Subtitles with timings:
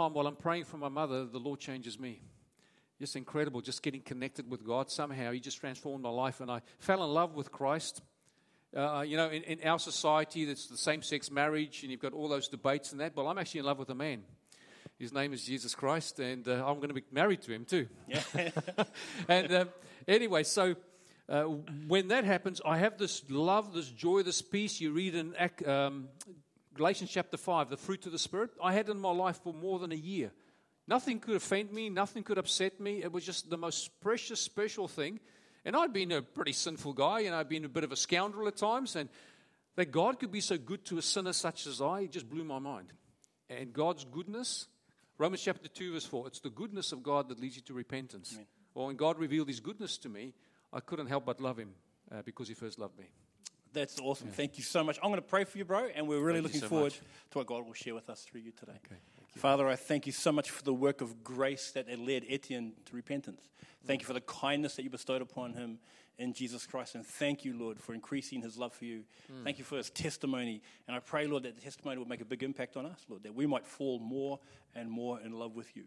[0.00, 2.22] time while I'm praying for my mother, the Lord changes me.
[2.98, 5.32] Just incredible, just getting connected with God somehow.
[5.32, 8.02] He just transformed my life, and I fell in love with Christ.
[8.76, 12.12] Uh, you know, in, in our society, that's the same sex marriage, and you've got
[12.12, 13.16] all those debates and that.
[13.16, 14.22] Well, I'm actually in love with a man.
[14.98, 17.88] His name is Jesus Christ, and uh, I'm going to be married to him too.
[18.06, 18.22] Yeah.
[19.28, 19.64] and uh,
[20.06, 20.76] anyway, so
[21.28, 21.42] uh,
[21.88, 24.80] when that happens, I have this love, this joy, this peace.
[24.80, 25.34] You read in
[25.66, 26.08] um,
[26.80, 28.52] Galatians chapter 5, the fruit of the Spirit.
[28.64, 30.32] I had in my life for more than a year.
[30.88, 33.02] Nothing could offend me, nothing could upset me.
[33.02, 35.20] It was just the most precious, special thing.
[35.66, 38.48] And I'd been a pretty sinful guy, and I'd been a bit of a scoundrel
[38.48, 38.96] at times.
[38.96, 39.10] And
[39.76, 42.44] that God could be so good to a sinner such as I, it just blew
[42.44, 42.94] my mind.
[43.50, 44.66] And God's goodness,
[45.18, 48.32] Romans chapter 2, verse 4, it's the goodness of God that leads you to repentance.
[48.32, 48.46] Amen.
[48.72, 50.32] Well, when God revealed His goodness to me,
[50.72, 51.74] I couldn't help but love Him
[52.10, 53.10] uh, because He first loved me.
[53.72, 54.28] That's awesome.
[54.28, 54.34] Yeah.
[54.34, 54.98] Thank you so much.
[55.02, 57.00] I'm going to pray for you, bro, and we're really Thank looking so forward much.
[57.30, 58.78] to what God will share with us through you today.
[58.86, 58.96] Okay.
[59.36, 62.96] Father, I thank you so much for the work of grace that led Etienne to
[62.96, 63.42] repentance.
[63.86, 65.78] Thank you for the kindness that you bestowed upon him
[66.18, 66.94] in Jesus Christ.
[66.94, 69.04] And thank you, Lord, for increasing his love for you.
[69.32, 69.44] Mm.
[69.44, 70.60] Thank you for his testimony.
[70.86, 73.22] And I pray, Lord, that the testimony will make a big impact on us, Lord,
[73.22, 74.38] that we might fall more
[74.74, 75.84] and more in love with you.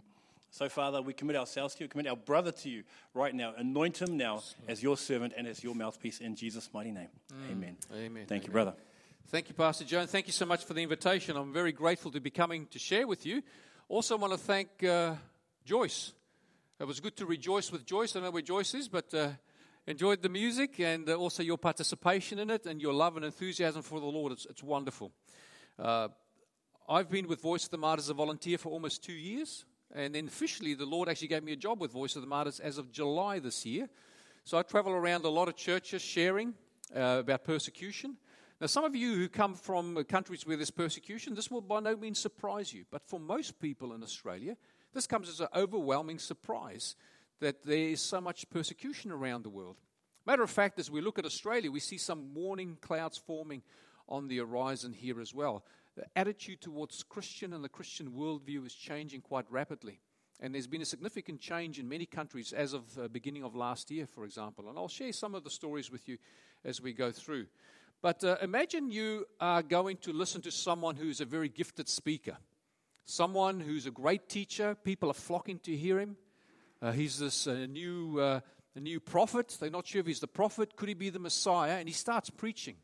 [0.53, 2.83] So, Father, we commit ourselves to you, commit our brother to you
[3.15, 3.55] right now.
[3.57, 7.07] Anoint him now as your servant and as your mouthpiece in Jesus' mighty name.
[7.33, 7.51] Mm.
[7.53, 7.77] Amen.
[7.91, 8.25] Amen.
[8.27, 8.41] Thank Amen.
[8.43, 8.73] you, brother.
[9.29, 10.05] Thank you, Pastor Joe.
[10.05, 11.37] thank you so much for the invitation.
[11.37, 13.41] I'm very grateful to be coming to share with you.
[13.89, 15.15] Also, want to thank uh,
[15.65, 16.13] Joyce.
[16.79, 18.11] It was good to rejoice with Joyce.
[18.11, 19.29] I don't know where Joyce is, but uh,
[19.87, 23.81] enjoyed the music and uh, also your participation in it and your love and enthusiasm
[23.81, 24.31] for the Lord.
[24.31, 25.13] It's, it's wonderful.
[25.79, 26.09] Uh,
[26.87, 29.65] I've been with Voice of the Martyrs as a volunteer for almost two years.
[29.95, 32.59] And then officially, the Lord actually gave me a job with Voice of the Martyrs
[32.59, 33.87] as of July this year.
[34.43, 36.55] So I travel around a lot of churches sharing
[36.95, 38.17] uh, about persecution.
[38.59, 41.95] Now, some of you who come from countries where there's persecution, this will by no
[41.95, 42.85] means surprise you.
[42.89, 44.57] But for most people in Australia,
[44.93, 46.95] this comes as an overwhelming surprise
[47.39, 49.77] that there is so much persecution around the world.
[50.25, 53.61] Matter of fact, as we look at Australia, we see some warning clouds forming
[54.07, 55.63] on the horizon here as well.
[55.95, 59.99] The attitude towards Christian and the Christian worldview is changing quite rapidly.
[60.39, 63.91] And there's been a significant change in many countries as of uh, beginning of last
[63.91, 64.69] year, for example.
[64.69, 66.17] And I'll share some of the stories with you
[66.65, 67.45] as we go through.
[68.01, 72.37] But uh, imagine you are going to listen to someone who's a very gifted speaker,
[73.05, 74.75] someone who's a great teacher.
[74.75, 76.17] People are flocking to hear him.
[76.81, 78.39] Uh, he's this uh, new, uh,
[78.75, 79.55] new prophet.
[79.59, 80.75] They're not sure if he's the prophet.
[80.75, 81.77] Could he be the Messiah?
[81.77, 82.75] And he starts preaching.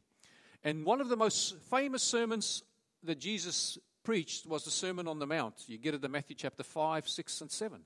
[0.64, 2.64] And one of the most famous sermons
[3.04, 5.56] that Jesus preached was the Sermon on the Mount.
[5.68, 7.82] You get it in Matthew chapter 5, 6, and 7.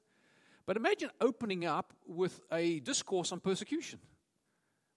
[0.65, 3.99] But imagine opening up with a discourse on persecution.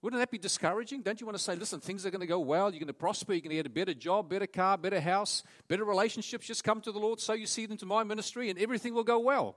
[0.02, 1.02] Wouldn't that be discouraging?
[1.02, 2.92] Don't you want to say, listen, things are going to go well, you're going to
[2.92, 6.46] prosper, you're going to get a better job, better car, better house, better relationships.
[6.46, 9.04] Just come to the Lord, so you see them to my ministry, and everything will
[9.04, 9.56] go well.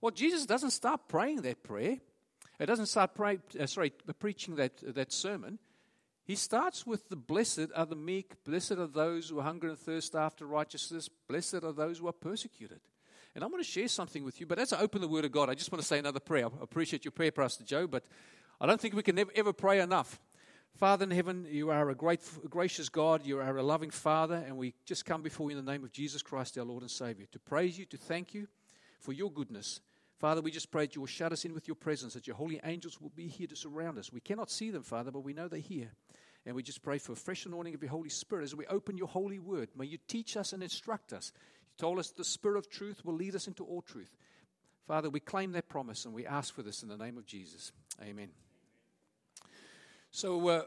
[0.00, 1.98] Well, Jesus doesn't start praying that prayer.
[2.60, 5.58] It doesn't start pray, uh, sorry, preaching that, that sermon.
[6.24, 10.14] He starts with the blessed are the meek, blessed are those who hunger and thirst
[10.14, 12.80] after righteousness, blessed are those who are persecuted.
[13.34, 15.32] And I want to share something with you, but as I open the Word of
[15.32, 16.46] God, I just want to say another prayer.
[16.46, 18.04] I appreciate your prayer, Pastor Joe, but
[18.60, 20.18] I don't think we can ever, pray enough.
[20.76, 23.26] Father in heaven, you are a great, gracious God.
[23.26, 25.92] You are a loving Father, and we just come before you in the name of
[25.92, 28.46] Jesus Christ, our Lord and Savior, to praise you, to thank you
[28.98, 29.80] for your goodness.
[30.18, 32.36] Father, we just pray that you will shut us in with your presence, that your
[32.36, 34.12] holy angels will be here to surround us.
[34.12, 35.90] We cannot see them, Father, but we know they're here.
[36.46, 38.98] And we just pray for a fresh anointing of your Holy Spirit as we open
[38.98, 39.70] your holy word.
[39.76, 41.32] May you teach us and instruct us.
[41.68, 44.10] You told us the Spirit of truth will lead us into all truth.
[44.86, 47.72] Father, we claim that promise and we ask for this in the name of Jesus.
[48.02, 48.28] Amen.
[50.10, 50.62] So, uh,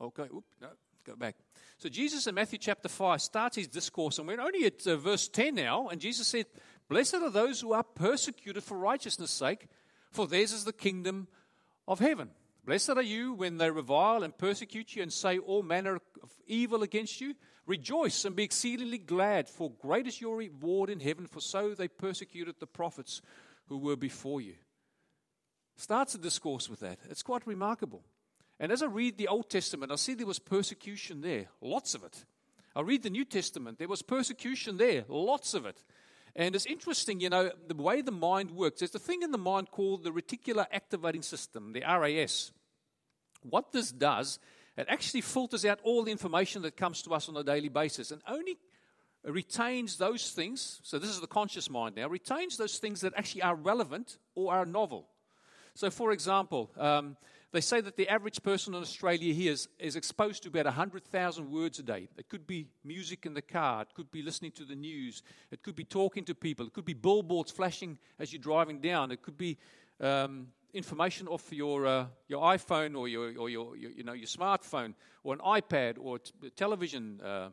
[0.00, 0.28] okay,
[0.60, 0.68] no,
[1.04, 1.36] go back.
[1.78, 5.26] So, Jesus in Matthew chapter 5 starts his discourse, and we're only at uh, verse
[5.26, 5.88] 10 now.
[5.88, 6.46] And Jesus said,
[6.88, 9.68] Blessed are those who are persecuted for righteousness' sake,
[10.10, 11.28] for theirs is the kingdom
[11.86, 12.30] of heaven.
[12.68, 16.82] Blessed are you when they revile and persecute you and say all manner of evil
[16.82, 17.34] against you.
[17.66, 21.88] Rejoice and be exceedingly glad, for great is your reward in heaven, for so they
[21.88, 23.20] persecuted the prophets
[23.66, 24.54] who were before you
[25.78, 26.98] starts a discourse with that.
[27.08, 28.02] It's quite remarkable.
[28.60, 32.02] And as I read the Old Testament, I see there was persecution there, lots of
[32.04, 32.24] it.
[32.74, 35.84] I read the New Testament, there was persecution there, lots of it.
[36.34, 38.80] And it's interesting, you know, the way the mind works.
[38.80, 42.52] There's a thing in the mind called the reticular activating system, the RAS.
[43.42, 44.38] What this does,
[44.76, 48.10] it actually filters out all the information that comes to us on a daily basis
[48.10, 48.58] and only
[49.24, 50.80] retains those things.
[50.82, 54.52] So, this is the conscious mind now, retains those things that actually are relevant or
[54.52, 55.08] are novel.
[55.74, 57.16] So, for example, um,
[57.50, 61.50] they say that the average person in Australia here is, is exposed to about 100,000
[61.50, 62.08] words a day.
[62.18, 65.62] It could be music in the car, it could be listening to the news, it
[65.62, 69.22] could be talking to people, it could be billboards flashing as you're driving down, it
[69.22, 69.56] could be
[70.00, 74.26] um, information off your, uh, your iPhone or, your, or your, your, you know, your
[74.26, 74.94] smartphone
[75.24, 77.48] or an iPad or t- television uh,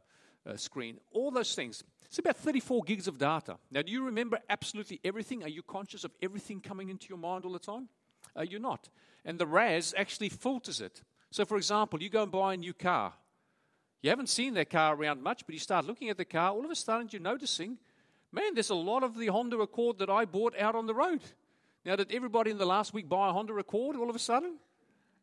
[0.46, 1.00] uh, screen.
[1.12, 1.84] All those things.
[2.06, 3.58] It's about 34 gigs of data.
[3.72, 5.44] Now, do you remember absolutely everything?
[5.44, 7.90] Are you conscious of everything coming into your mind all the time?
[8.36, 8.90] Are you not?
[9.24, 11.02] And the RAS actually filters it.
[11.32, 13.14] So, for example, you go and buy a new car.
[14.02, 16.52] You haven't seen that car around much, but you start looking at the car.
[16.52, 17.78] All of a sudden, you're noticing,
[18.32, 21.22] man, there's a lot of the Honda Accord that I bought out on the road.
[21.86, 24.58] Now, did everybody in the last week buy a Honda Accord all of a sudden?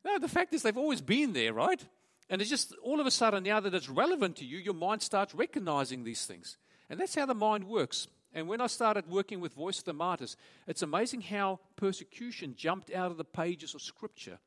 [0.04, 1.84] No, the fact is they've always been there, right?
[2.30, 5.02] And it's just all of a sudden, now that it's relevant to you, your mind
[5.02, 6.56] starts recognizing these things.
[6.88, 8.06] And that's how the mind works.
[8.32, 10.36] And when I started working with Voice of the Martyrs,
[10.66, 14.38] it's amazing how persecution jumped out of the pages of Scripture.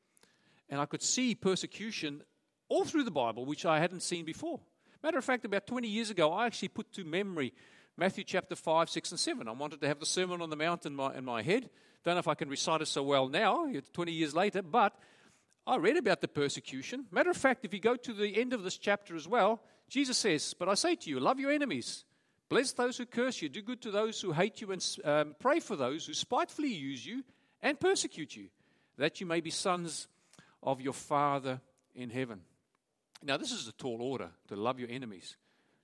[0.68, 2.22] And I could see persecution
[2.68, 4.58] all through the Bible, which I hadn't seen before.
[5.02, 7.52] Matter of fact, about 20 years ago, I actually put to memory
[7.96, 9.48] Matthew chapter 5, 6, and 7.
[9.48, 11.70] I wanted to have the Sermon on the Mount in my, in my head.
[12.06, 14.96] Don't know if I can recite it so well now, 20 years later, but
[15.66, 17.06] I read about the persecution.
[17.10, 20.16] Matter of fact, if you go to the end of this chapter as well, Jesus
[20.16, 22.04] says, But I say to you, love your enemies.
[22.48, 25.58] Bless those who curse you, do good to those who hate you, and um, pray
[25.58, 27.24] for those who spitefully use you
[27.60, 28.50] and persecute you,
[28.98, 30.06] that you may be sons
[30.62, 31.60] of your Father
[31.96, 32.42] in heaven.
[33.20, 35.36] Now, this is a tall order to love your enemies.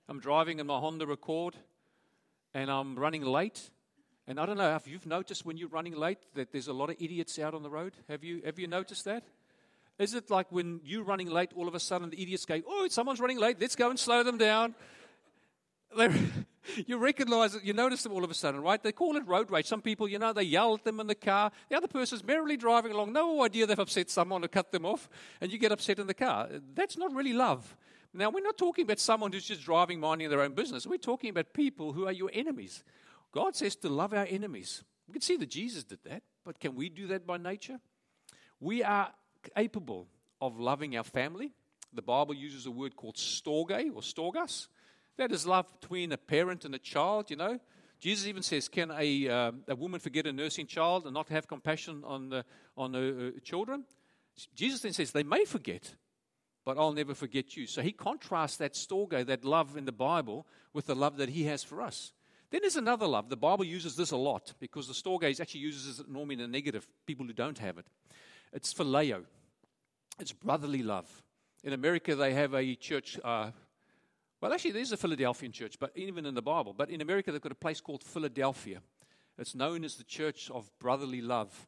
[0.07, 1.57] I'm driving in my Honda Accord
[2.53, 3.71] and I'm running late.
[4.27, 6.89] And I don't know if you've noticed when you're running late that there's a lot
[6.89, 7.93] of idiots out on the road.
[8.07, 9.23] Have you, have you noticed that?
[9.99, 12.87] Is it like when you're running late, all of a sudden the idiots go, Oh,
[12.89, 14.75] someone's running late, let's go and slow them down?
[16.87, 18.81] you recognize it, you notice them all of a sudden, right?
[18.81, 19.67] They call it road rage.
[19.67, 21.51] Some people, you know, they yell at them in the car.
[21.69, 25.09] The other person's merrily driving along, no idea they've upset someone or cut them off,
[25.41, 26.47] and you get upset in the car.
[26.73, 27.75] That's not really love.
[28.15, 30.85] Now, we're not talking about someone who's just driving, minding their own business.
[30.85, 32.83] We're talking about people who are your enemies.
[33.33, 34.83] God says to love our enemies.
[35.07, 37.79] We can see that Jesus did that, but can we do that by nature?
[38.59, 39.11] We are
[39.55, 40.07] capable
[40.39, 41.51] of loving our family.
[41.93, 44.67] The Bible uses a word called storge or storgas.
[45.17, 47.59] That is love between a parent and a child, you know.
[47.99, 51.47] Jesus even says, Can a, uh, a woman forget a nursing child and not have
[51.47, 52.45] compassion on, the,
[52.75, 53.85] on her children?
[54.55, 55.93] Jesus then says, They may forget,
[56.65, 57.67] but I'll never forget you.
[57.67, 61.45] So he contrasts that storge, that love in the Bible, with the love that he
[61.45, 62.11] has for us.
[62.53, 63.29] Then there's another love.
[63.29, 66.47] The Bible uses this a lot because the storge actually uses it normally in a
[66.47, 67.87] negative, people who don't have it.
[68.53, 69.23] It's phileo,
[70.19, 71.09] it's brotherly love.
[71.63, 73.49] In America, they have a church uh,
[74.39, 76.73] well, actually, there's a Philadelphian church, but even in the Bible.
[76.77, 78.81] But in America, they've got a place called Philadelphia.
[79.39, 81.65] It's known as the Church of Brotherly Love.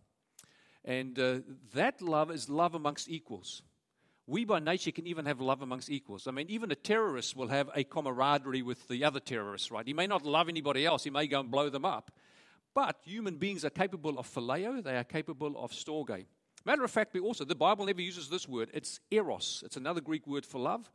[0.84, 1.40] And uh,
[1.74, 3.64] that love is love amongst equals.
[4.28, 6.26] We, by nature, can even have love amongst equals.
[6.28, 9.86] I mean, even a terrorist will have a camaraderie with the other terrorists, right?
[9.86, 12.12] He may not love anybody else, he may go and blow them up.
[12.74, 16.26] But human beings are capable of phileo, they are capable of storge.
[16.66, 18.72] Matter of fact, we also, the Bible never uses this word.
[18.74, 19.62] It's eros.
[19.64, 20.90] It's another Greek word for love.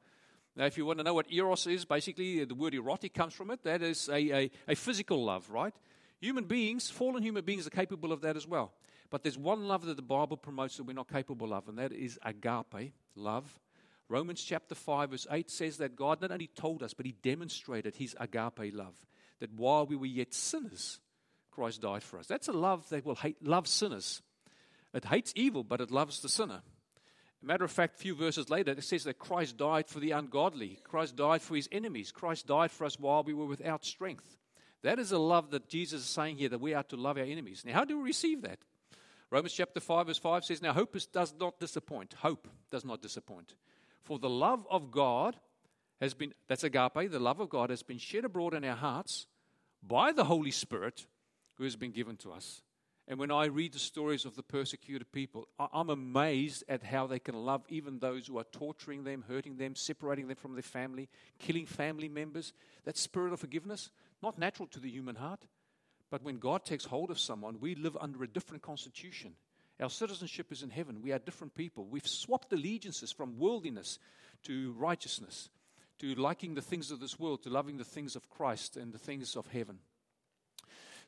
[0.57, 3.53] Now, if you want to know what eros is, basically the word erotic comes from
[3.53, 3.63] it.
[3.63, 5.73] That is a, a, a physical love, right?
[6.21, 8.73] Human beings, fallen human beings, are capable of that as well.
[9.11, 11.93] But there's one love that the Bible promotes that we're not capable of, and that
[11.93, 13.59] is agape, love.
[14.09, 17.97] Romans chapter 5, verse 8 says that God not only told us, but He demonstrated
[17.97, 18.95] His agape love.
[19.41, 21.01] That while we were yet sinners,
[21.51, 22.27] Christ died for us.
[22.27, 24.23] That's a love that will hate, love sinners.
[24.95, 26.63] It hates evil, but it loves the sinner.
[27.43, 30.79] Matter of fact, a few verses later, it says that Christ died for the ungodly.
[30.85, 32.13] Christ died for his enemies.
[32.13, 34.37] Christ died for us while we were without strength.
[34.83, 37.25] That is a love that Jesus is saying here that we are to love our
[37.25, 37.63] enemies.
[37.65, 38.59] Now, how do we receive that?
[39.31, 42.15] Romans chapter 5, verse 5 says, Now hope is, does not disappoint.
[42.21, 43.55] Hope does not disappoint.
[44.03, 45.37] For the love of God
[46.01, 49.27] has been, that's agape, the love of God has been shed abroad in our hearts
[49.83, 51.07] by the Holy Spirit
[51.55, 52.63] who has been given to us.
[53.07, 57.19] And when I read the stories of the persecuted people, I'm amazed at how they
[57.19, 61.09] can love even those who are torturing them, hurting them, separating them from their family,
[61.39, 62.53] killing family members.
[62.85, 63.91] That spirit of forgiveness,
[64.23, 65.45] not natural to the human heart.
[66.11, 69.35] But when God takes hold of someone, we live under a different constitution.
[69.81, 71.03] Our citizenship is in heaven.
[71.03, 71.87] We are different people.
[71.87, 73.99] We've swapped allegiances from worldliness
[74.43, 75.49] to righteousness,
[76.01, 78.99] to liking the things of this world, to loving the things of Christ and the
[78.99, 79.79] things of heaven.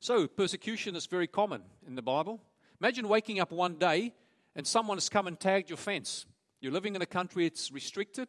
[0.00, 2.40] So, persecution is very common in the Bible.
[2.80, 4.14] Imagine waking up one day
[4.56, 6.26] and someone has come and tagged your fence.
[6.60, 8.28] You're living in a country it's restricted.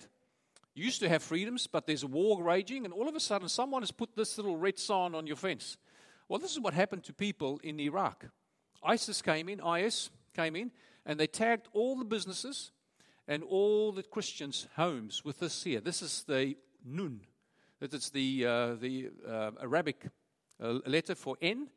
[0.75, 3.47] You used to have freedoms, but there's a war raging, and all of a sudden
[3.47, 5.77] someone has put this little red sign on your fence.
[6.27, 8.25] Well, this is what happened to people in Iraq.
[8.83, 10.71] ISIS came in, IS came in,
[11.05, 12.71] and they tagged all the businesses
[13.27, 15.79] and all the Christians' homes with this here.
[15.79, 17.21] This is the Nun.
[17.79, 20.07] That is the, uh, the uh, Arabic
[20.61, 21.67] uh, letter for N,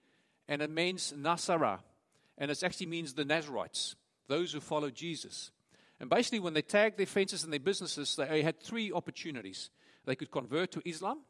[0.49, 1.81] and it means Nasara.
[2.38, 3.97] And it actually means the Nazarites,
[4.29, 5.50] those who follow Jesus.
[5.99, 9.71] And basically, when they tagged their fences and their businesses, they had three opportunities.
[10.05, 11.21] They could convert to Islam.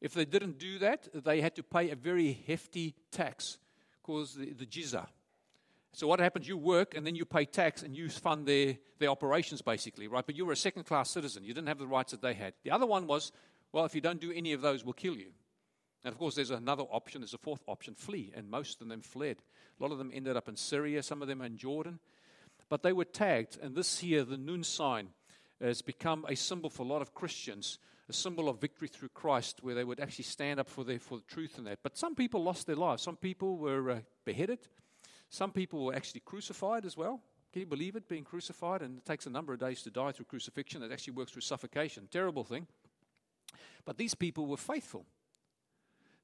[0.00, 3.58] If they didn't do that, they had to pay a very hefty tax
[4.02, 5.06] called the, the.
[5.92, 6.46] So what happens?
[6.46, 10.24] You work and then you pay tax and you fund their, their operations, basically, right?
[10.24, 11.44] But you were a second class citizen.
[11.44, 12.54] You didn't have the rights that they had.
[12.62, 13.32] The other one was,
[13.72, 15.32] well, if you don't do any of those, we'll kill you.
[16.04, 18.32] And of course, there's another option, there's a fourth option flee.
[18.36, 19.38] And most of them fled.
[19.78, 21.98] A lot of them ended up in Syria, some of them in Jordan.
[22.68, 23.58] But they were tagged.
[23.60, 25.08] And this here, the noon sign,
[25.60, 29.62] has become a symbol for a lot of Christians, a symbol of victory through Christ,
[29.62, 31.80] where they would actually stand up for, their, for the truth in that.
[31.82, 33.02] But some people lost their lives.
[33.02, 34.60] Some people were uh, beheaded.
[35.28, 37.20] Some people were actually crucified as well.
[37.52, 38.82] Can you believe it, being crucified?
[38.82, 40.82] And it takes a number of days to die through crucifixion.
[40.82, 42.08] It actually works through suffocation.
[42.10, 42.66] Terrible thing.
[43.84, 45.06] But these people were faithful.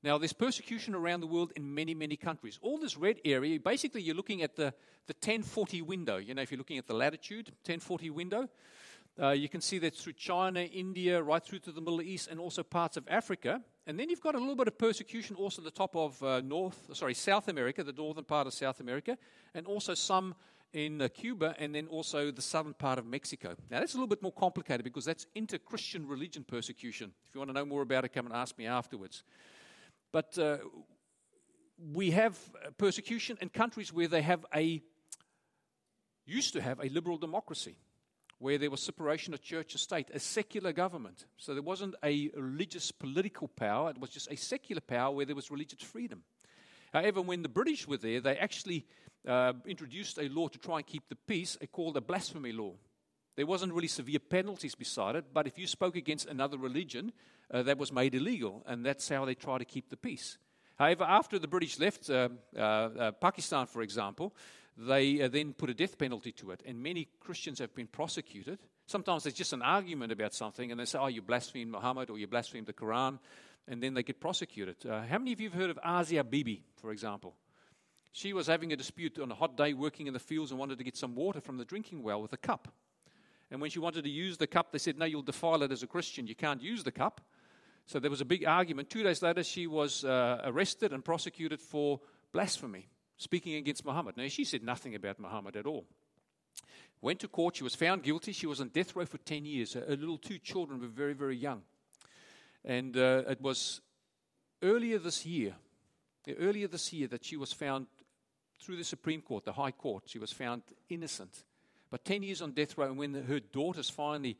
[0.02, 2.58] Now, there's persecution around the world in many, many countries.
[2.60, 4.74] All this red area, basically, you're looking at the,
[5.06, 6.18] the 1040 window.
[6.18, 8.48] You know, if you're looking at the latitude, 1040 window,
[9.20, 12.40] uh, you can see that through China, India, right through to the Middle East, and
[12.40, 13.60] also parts of Africa.
[13.86, 16.40] And then you've got a little bit of persecution also at the top of uh,
[16.40, 19.16] North, sorry, South America, the northern part of South America,
[19.54, 20.34] and also some
[20.72, 23.54] in uh, Cuba, and then also the southern part of Mexico.
[23.70, 27.12] Now, that's a little bit more complicated because that's inter Christian religion persecution.
[27.28, 29.22] If you want to know more about it, come and ask me afterwards.
[30.10, 30.56] But uh,
[31.92, 32.36] we have
[32.76, 34.82] persecution in countries where they have a,
[36.26, 37.76] used to have a liberal democracy,
[38.38, 41.26] where there was separation of church and state, a secular government.
[41.36, 45.36] So there wasn't a religious political power, it was just a secular power where there
[45.36, 46.22] was religious freedom.
[46.92, 48.86] However, when the British were there, they actually
[49.26, 52.74] uh, introduced a law to try and keep the peace, called a blasphemy law.
[53.36, 57.12] There wasn't really severe penalties beside it, but if you spoke against another religion,
[57.50, 60.38] uh, that was made illegal, and that's how they try to keep the peace.
[60.76, 64.34] However, after the British left uh, uh, uh Pakistan, for example,
[64.76, 68.58] they uh, then put a death penalty to it, and many Christians have been prosecuted.
[68.86, 72.18] Sometimes there's just an argument about something, and they say, Oh, you blasphemed Muhammad or
[72.18, 73.18] you blasphemed the Quran,
[73.68, 74.76] and then they get prosecuted.
[74.84, 77.34] Uh, how many of you have heard of Asia Bibi, for example?
[78.12, 80.78] She was having a dispute on a hot day working in the fields and wanted
[80.78, 82.68] to get some water from the drinking well with a cup.
[83.50, 85.82] And when she wanted to use the cup, they said, No, you'll defile it as
[85.82, 86.26] a Christian.
[86.26, 87.20] You can't use the cup.
[87.86, 88.88] So there was a big argument.
[88.88, 92.00] Two days later, she was uh, arrested and prosecuted for
[92.32, 92.88] blasphemy,
[93.24, 94.16] speaking against Muhammad.
[94.16, 95.84] Now, she said nothing about Muhammad at all.
[97.00, 97.56] Went to court.
[97.56, 98.32] She was found guilty.
[98.32, 99.72] She was on death row for 10 years.
[99.74, 101.62] Her, her little two children were very, very young.
[102.64, 103.80] And uh, it was
[104.62, 105.54] earlier this year,
[106.38, 107.86] earlier this year, that she was found
[108.60, 110.04] through the Supreme Court, the High Court.
[110.06, 111.44] She was found innocent.
[111.90, 114.36] But 10 years on death row, and when her daughters finally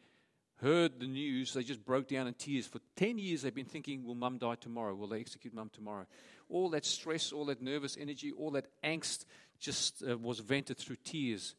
[0.61, 2.66] heard the news, they just broke down in tears.
[2.66, 4.94] For 10 years, they've been thinking, Will mum die tomorrow?
[4.94, 6.06] Will they execute mum tomorrow?
[6.49, 9.25] All that stress, all that nervous energy, all that angst
[9.58, 11.54] just uh, was vented through tears.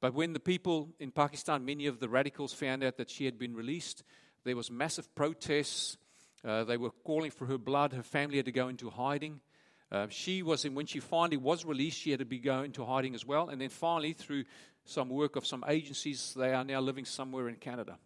[0.00, 3.38] But when the people in Pakistan, many of the radicals found out that she had
[3.38, 4.02] been released,
[4.44, 5.96] there was massive protests.
[6.44, 7.92] Uh, they were calling for her blood.
[7.92, 9.40] Her family had to go into hiding.
[9.90, 13.14] Uh, she was, when she finally was released, she had to be going into hiding
[13.14, 13.48] as well.
[13.48, 14.44] And then finally, through
[14.84, 17.96] some work of some agencies, they are now living somewhere in Canada.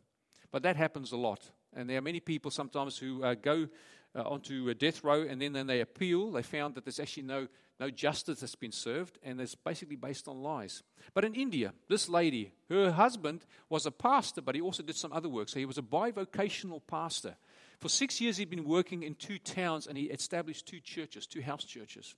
[0.50, 1.50] But that happens a lot.
[1.74, 3.68] And there are many people sometimes who uh, go
[4.14, 6.32] uh, onto a death row and then, then they appeal.
[6.32, 7.46] They found that there's actually no,
[7.78, 10.82] no justice that's been served, and it's basically based on lies.
[11.14, 15.12] But in India, this lady, her husband was a pastor, but he also did some
[15.12, 15.48] other work.
[15.48, 17.36] So he was a bivocational pastor.
[17.80, 21.42] For six years, he'd been working in two towns and he established two churches, two
[21.42, 22.14] house churches.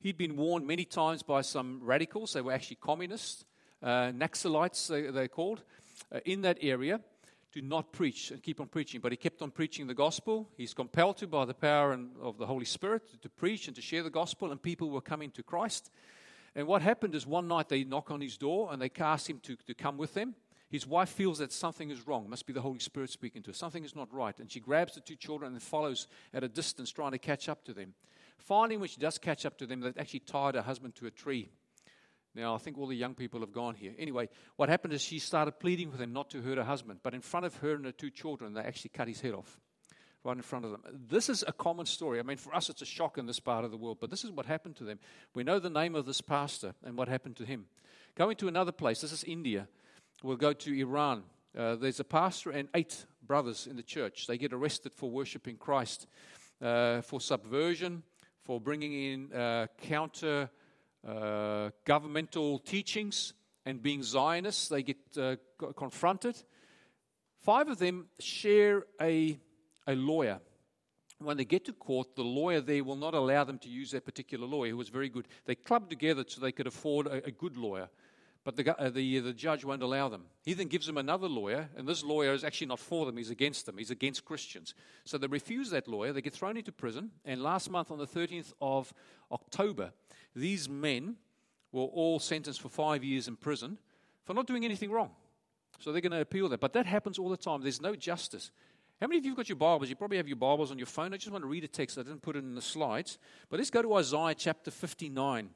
[0.00, 3.44] He'd been warned many times by some radicals, they were actually communists,
[3.82, 5.62] uh, Naxalites, they, they're called,
[6.12, 7.00] uh, in that area
[7.52, 9.00] to not preach and keep on preaching.
[9.00, 10.48] But he kept on preaching the gospel.
[10.56, 13.76] He's compelled to by the power and, of the Holy Spirit to, to preach and
[13.76, 15.90] to share the gospel, and people were coming to Christ.
[16.54, 19.38] And what happened is one night they knock on his door and they ask him
[19.44, 20.34] to, to come with them.
[20.70, 22.24] His wife feels that something is wrong.
[22.24, 23.54] It must be the Holy Spirit speaking to her.
[23.54, 24.38] Something is not right.
[24.38, 27.64] And she grabs the two children and follows at a distance, trying to catch up
[27.64, 27.94] to them.
[28.36, 31.10] Finally, when she does catch up to them, they actually tied her husband to a
[31.10, 31.48] tree.
[32.38, 33.92] Now, I think all the young people have gone here.
[33.98, 37.00] Anyway, what happened is she started pleading with him not to hurt her husband.
[37.02, 39.60] But in front of her and her two children, they actually cut his head off
[40.24, 40.82] right in front of them.
[41.08, 42.20] This is a common story.
[42.20, 44.24] I mean, for us, it's a shock in this part of the world, but this
[44.24, 44.98] is what happened to them.
[45.34, 47.66] We know the name of this pastor and what happened to him.
[48.14, 49.66] Going to another place, this is India.
[50.22, 51.24] We'll go to Iran.
[51.56, 54.26] Uh, there's a pastor and eight brothers in the church.
[54.26, 56.06] They get arrested for worshiping Christ,
[56.62, 58.02] uh, for subversion,
[58.44, 60.50] for bringing in uh, counter
[61.06, 64.68] uh, governmental teachings and being Zionists.
[64.68, 65.36] They get uh,
[65.76, 66.42] confronted.
[67.42, 69.38] Five of them share a,
[69.86, 70.40] a lawyer.
[71.20, 74.04] When they get to court, the lawyer there will not allow them to use that
[74.04, 75.26] particular lawyer, who was very good.
[75.46, 77.88] They clubbed together so they could afford a, a good lawyer
[78.48, 80.24] but the, uh, the, the judge won't allow them.
[80.42, 83.28] He then gives them another lawyer, and this lawyer is actually not for them, he's
[83.28, 84.72] against them, he's against Christians.
[85.04, 88.06] So they refuse that lawyer, they get thrown into prison, and last month on the
[88.06, 88.90] 13th of
[89.30, 89.92] October,
[90.34, 91.16] these men
[91.72, 93.78] were all sentenced for five years in prison
[94.24, 95.10] for not doing anything wrong.
[95.78, 96.60] So they're going to appeal that.
[96.60, 97.62] But that happens all the time.
[97.62, 98.50] There's no justice.
[99.00, 99.88] How many of you have got your Bibles?
[99.88, 101.14] You probably have your Bibles on your phone.
[101.14, 101.98] I just want to read a text.
[101.98, 103.18] I didn't put it in the slides.
[103.48, 105.50] But let's go to Isaiah chapter 59.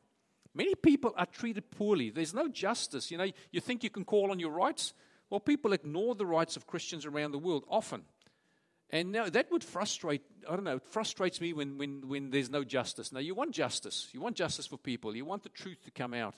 [0.55, 2.11] Many people are treated poorly.
[2.11, 3.11] There's no justice.
[3.11, 4.95] You know, you think you can call on your rights?
[5.29, 8.03] Well, people ignore the rights of Christians around the world often.
[8.93, 12.51] And now that would frustrate, I don't know, it frustrates me when, when, when there's
[12.51, 13.11] no justice.
[13.11, 14.09] Now, you want justice.
[14.13, 15.17] You want justice for people.
[15.17, 16.35] You want the truth to come out.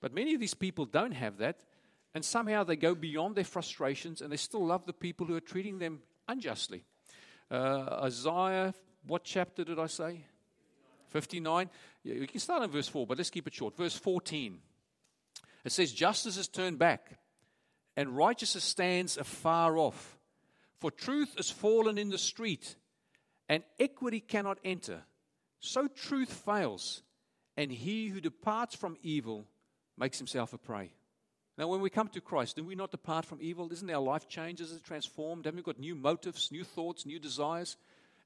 [0.00, 1.60] But many of these people don't have that.
[2.12, 5.40] And somehow they go beyond their frustrations and they still love the people who are
[5.40, 6.84] treating them unjustly.
[7.50, 8.74] Uh, Isaiah,
[9.06, 10.24] what chapter did I say?
[11.10, 11.70] 59.
[12.02, 13.76] Yeah, we can start in verse 4, but let's keep it short.
[13.76, 14.58] Verse 14.
[15.64, 17.18] It says, Justice is turned back,
[17.96, 20.15] and righteousness stands afar off.
[20.80, 22.76] For truth is fallen in the street,
[23.48, 25.02] and equity cannot enter.
[25.60, 27.02] So truth fails,
[27.56, 29.46] and he who departs from evil
[29.96, 30.92] makes himself a prey.
[31.58, 33.72] Now, when we come to Christ, do we not depart from evil?
[33.72, 34.60] Isn't our life changed?
[34.60, 35.46] Is it transformed?
[35.46, 37.78] Haven't we got new motives, new thoughts, new desires?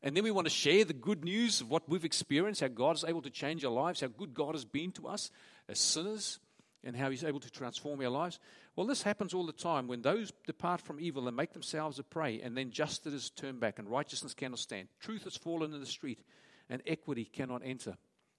[0.03, 2.97] And then we want to share the good news of what we've experienced, how God
[2.97, 5.31] is able to change our lives, how good God has been to us
[5.69, 6.41] as sinners,
[6.85, 8.39] and how He's able to transform our lives.
[8.77, 12.03] Well, this happens all the time when those depart from evil and make themselves a
[12.03, 14.89] prey, and then justice is turned back, and righteousness cannot stand.
[15.01, 16.21] Truth has fallen in the street,
[16.69, 17.97] and equity cannot enter.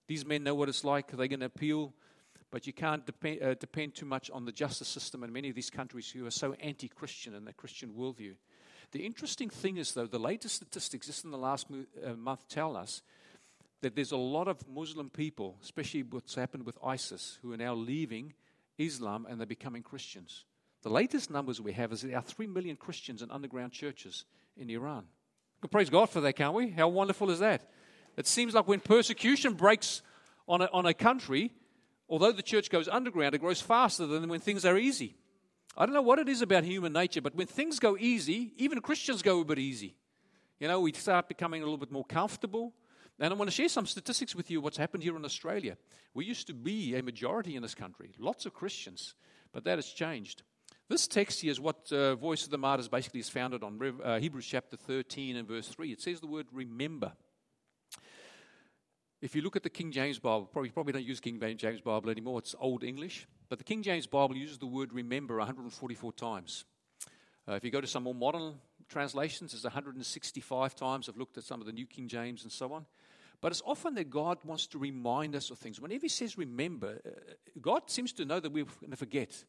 [0.08, 1.08] These men know what it's like.
[1.08, 1.94] They're going to appeal,
[2.52, 5.56] but you can't depend, uh, depend too much on the justice system in many of
[5.56, 8.36] these countries who are so anti Christian in their Christian worldview.
[8.92, 12.76] The interesting thing is, though, the latest statistics just in the last uh, month tell
[12.76, 13.02] us
[13.82, 17.74] that there's a lot of Muslim people, especially what's happened with ISIS, who are now
[17.74, 18.34] leaving
[18.78, 20.46] Islam and they're becoming Christians.
[20.84, 24.26] The latest numbers we have is there are 3 million Christians in underground churches
[24.58, 25.06] in Iran.
[25.58, 26.70] We can praise God for that, can't we?
[26.70, 27.70] How wonderful is that?
[28.18, 30.02] It seems like when persecution breaks
[30.48, 31.54] on a, on a country,
[32.10, 35.16] although the church goes underground, it grows faster than when things are easy.
[35.78, 38.82] I don't know what it is about human nature, but when things go easy, even
[38.82, 39.96] Christians go a bit easy.
[40.60, 42.74] You know, we start becoming a little bit more comfortable.
[43.22, 45.78] And I want to share some statistics with you what's happened here in Australia.
[46.16, 49.14] We used to be a majority in this country, lots of Christians,
[49.54, 50.42] but that has changed.
[50.90, 54.20] This text here is what uh, Voice of the Martyrs basically is founded on uh,
[54.20, 55.92] Hebrews chapter 13 and verse 3.
[55.92, 57.12] It says the word remember.
[59.22, 62.10] If you look at the King James Bible, probably, probably don't use King James Bible
[62.10, 63.28] anymore, it's Old English.
[63.50, 66.66] But the King James Bible uses the word remember 144 times.
[67.48, 68.56] Uh, if you go to some more modern
[68.90, 71.08] translations, it's 165 times.
[71.08, 72.88] I've looked at some of the New King James and so on.
[73.42, 75.82] But it's often that God wants to remind us of things.
[75.82, 77.10] Whenever He says remember, uh,
[77.60, 79.44] God seems to know that we're going to forget.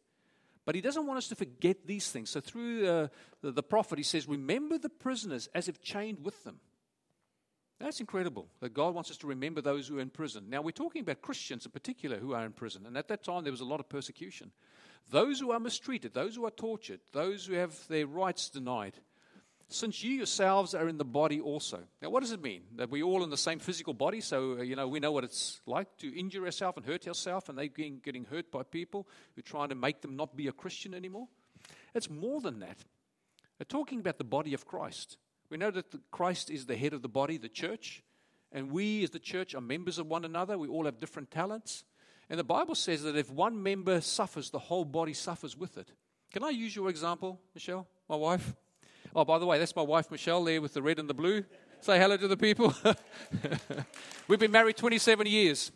[0.64, 2.31] But He doesn't want us to forget these things.
[2.31, 3.09] So through uh,
[3.42, 6.59] the, the prophet, He says, Remember the prisoners as if chained with them.
[7.78, 10.44] That's incredible that God wants us to remember those who are in prison.
[10.48, 13.42] Now, we're talking about Christians in particular who are in prison, and at that time
[13.42, 14.52] there was a lot of persecution.
[15.11, 18.94] Those who are mistreated, those who are tortured, those who have their rights denied,
[19.73, 21.81] since you yourselves are in the body also.
[22.01, 22.63] Now, what does it mean?
[22.77, 25.25] That we're all in the same physical body, so, uh, you know, we know what
[25.25, 29.07] it's like to injure ourselves and hurt ourselves, and they're getting, getting hurt by people
[29.35, 31.29] who are trying to make them not be a Christian anymore?
[31.95, 32.79] It's more than that.
[33.59, 35.19] They're talking about the body of Christ.
[35.51, 38.03] We know that Christ is the head of the body, the church,
[38.51, 40.59] and we as the church are members of one another.
[40.59, 41.85] We all have different talents.
[42.29, 45.91] And the Bible says that if one member suffers, the whole body suffers with it.
[46.33, 48.55] Can I use your example, Michelle, my wife?
[49.14, 51.44] Oh, by the way, that's my wife, Michelle, there with the red and the blue.
[51.83, 52.75] Say hello to the people.
[54.29, 55.70] We've been married 27 years.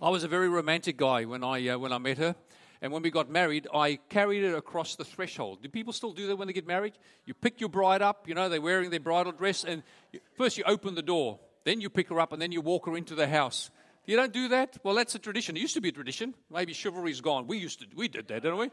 [0.00, 2.36] I was a very romantic guy when I, uh, when I met her.
[2.82, 5.60] And when we got married, I carried it across the threshold.
[5.60, 6.94] Do people still do that when they get married?
[7.26, 10.56] You pick your bride up, you know, they're wearing their bridal dress, and you, first
[10.56, 13.16] you open the door, then you pick her up, and then you walk her into
[13.16, 13.70] the house.
[14.06, 14.78] You don't do that?
[14.84, 15.56] Well, that's a tradition.
[15.56, 16.34] It used to be a tradition.
[16.48, 17.48] Maybe chivalry's gone.
[17.48, 18.70] We used to, we did that, didn't we?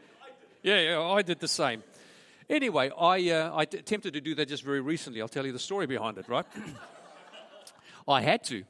[0.62, 1.82] Yeah, yeah, I did the same.
[2.50, 5.20] Anyway, I, uh, I attempted to do that just very recently.
[5.20, 6.46] I'll tell you the story behind it, right?
[8.08, 8.64] I had to.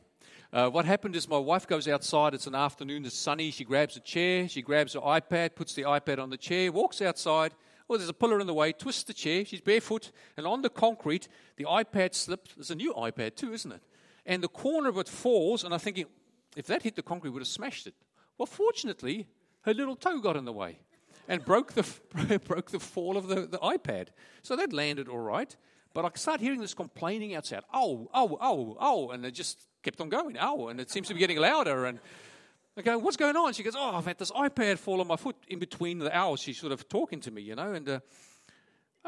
[0.53, 2.35] Uh, what happened is my wife goes outside.
[2.35, 3.05] It's an afternoon.
[3.05, 3.53] It's sunny.
[3.53, 4.49] She grabs a chair.
[4.49, 7.55] She grabs her iPad, puts the iPad on the chair, walks outside.
[7.87, 8.73] Well, there's a pillar in the way.
[8.73, 9.45] Twists the chair.
[9.45, 12.55] She's barefoot, and on the concrete, the iPad slips.
[12.57, 13.83] There's a new iPad too, isn't it?
[14.27, 15.62] And the corner of it falls.
[15.62, 16.07] And I'm thinking,
[16.57, 17.95] if that hit the concrete, would have smashed it.
[18.38, 19.29] Well, fortunately,
[19.62, 20.81] her little toe got in the way
[21.29, 24.09] and broke the, broke the fall of the, the iPad.
[24.43, 25.55] So that landed all right.
[25.95, 27.62] But I start hearing this complaining outside.
[27.73, 29.11] Oh, oh, oh, oh.
[29.11, 30.37] And it just kept on going.
[30.41, 31.85] Oh, and it seems to be getting louder.
[31.85, 32.01] And
[32.77, 33.53] I go, what's going on?
[33.53, 36.41] She goes, oh, I've had this iPad fall on my foot in between the hours.
[36.41, 37.73] She's sort of talking to me, you know.
[37.73, 38.01] And uh,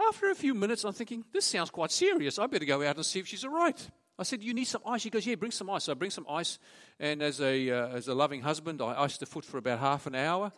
[0.08, 2.38] after a few minutes, I'm thinking, this sounds quite serious.
[2.38, 3.90] I better go out and see if she's all right.
[4.18, 5.00] I said, you need some ice?
[5.00, 5.84] She goes, yeah, bring some ice.
[5.84, 6.58] So I bring some ice.
[6.98, 10.06] And as a, uh, as a loving husband, I iced the foot for about half
[10.06, 10.52] an hour.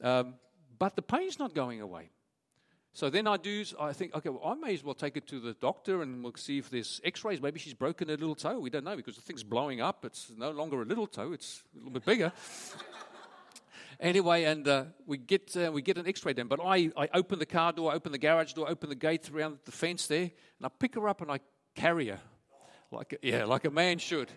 [0.00, 0.34] Um,
[0.78, 2.10] but the pain's not going away.
[2.96, 5.40] So then I do, I think, okay, well, I may as well take it to
[5.40, 7.42] the doctor and we'll see if there's x rays.
[7.42, 8.60] Maybe she's broken a little toe.
[8.60, 10.04] We don't know because the thing's blowing up.
[10.04, 12.32] It's no longer a little toe, it's a little bit bigger.
[14.00, 16.46] anyway, and uh, we, get, uh, we get an x ray done.
[16.46, 19.58] But I, I open the car door, open the garage door, open the gate around
[19.64, 21.40] the fence there, and I pick her up and I
[21.74, 22.20] carry her.
[22.92, 24.30] Like a, yeah, like a man should.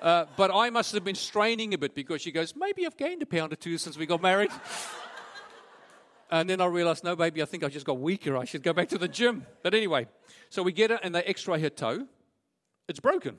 [0.00, 3.22] Uh, but I must have been straining a bit because she goes, maybe I've gained
[3.22, 4.52] a pound or two since we got married.
[6.30, 8.36] And then I realized, no, baby, I think I just got weaker.
[8.36, 9.46] I should go back to the gym.
[9.62, 10.08] But anyway,
[10.50, 12.06] so we get her and they x ray her toe.
[12.88, 13.38] It's broken.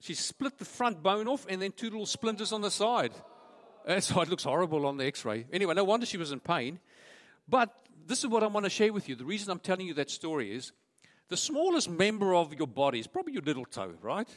[0.00, 3.12] She split the front bone off and then two little splinters on the side.
[3.86, 5.46] And so it looks horrible on the x ray.
[5.52, 6.78] Anyway, no wonder she was in pain.
[7.48, 7.74] But
[8.06, 9.16] this is what I want to share with you.
[9.16, 10.72] The reason I'm telling you that story is
[11.28, 14.28] the smallest member of your body is probably your little toe, right?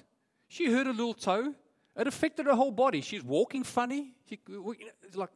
[0.48, 1.54] She hurt a little toe.
[1.96, 3.02] It affected her whole body.
[3.02, 4.14] She's walking funny.
[4.30, 4.40] She,
[5.16, 5.30] like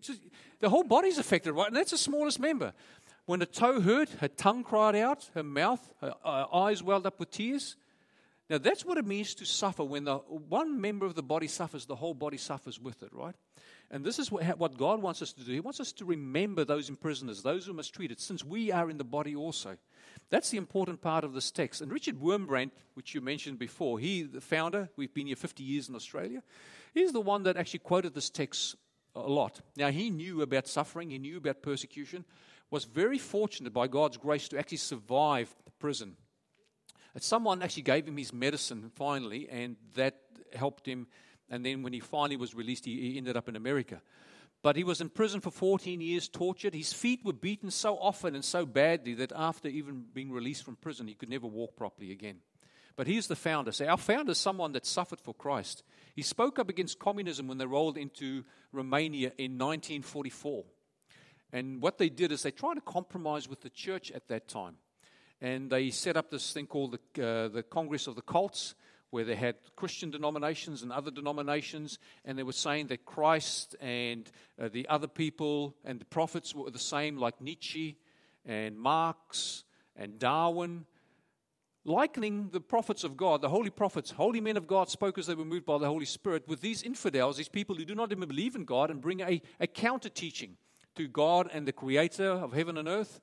[0.00, 0.20] just,
[0.60, 1.68] the whole body's affected, right?
[1.68, 2.72] And that's the smallest member.
[3.26, 7.20] When the toe hurt, her tongue cried out, her mouth, her, her eyes welled up
[7.20, 7.76] with tears.
[8.48, 9.84] Now, that's what it means to suffer.
[9.84, 13.36] When the one member of the body suffers, the whole body suffers with it, right?
[13.92, 15.52] And this is what, what God wants us to do.
[15.52, 18.98] He wants us to remember those imprisoners, those who treat it, since we are in
[18.98, 19.76] the body also.
[20.30, 21.80] That's the important part of this text.
[21.80, 25.88] And Richard Wurmbrand, which you mentioned before, he, the founder, we've been here 50 years
[25.88, 26.42] in Australia,
[26.94, 28.76] he's the one that actually quoted this text
[29.14, 29.60] a lot.
[29.76, 32.24] Now, he knew about suffering, he knew about persecution,
[32.70, 36.16] was very fortunate by God's grace to actually survive prison.
[37.14, 40.20] And someone actually gave him his medicine finally, and that
[40.54, 41.08] helped him.
[41.48, 44.00] And then when he finally was released, he, ended up in America.
[44.62, 46.74] But he was in prison for 14 years, tortured.
[46.74, 50.76] His feet were beaten so often and so badly that after even being released from
[50.76, 52.40] prison, he could never walk properly again.
[52.94, 53.72] But he's the founder.
[53.72, 55.82] So our founder is someone that suffered for Christ.
[56.14, 60.64] He spoke up against communism when they rolled into Romania in 1944.
[61.52, 64.76] And what they did is they tried to compromise with the church at that time.
[65.40, 68.74] And they set up this thing called the, uh, the Congress of the Cults,
[69.10, 74.30] where they had Christian denominations and other denominations, and they were saying that Christ and
[74.60, 77.96] uh, the other people and the prophets were the same, like Nietzsche
[78.46, 79.64] and Marx
[79.96, 80.86] and Darwin
[81.84, 85.34] likening the prophets of God, the holy prophets, holy men of God spoke as they
[85.34, 88.28] were moved by the Holy Spirit, with these infidels, these people who do not even
[88.28, 90.56] believe in God, and bring a, a counter teaching
[90.96, 93.20] to God and the creator of heaven and earth.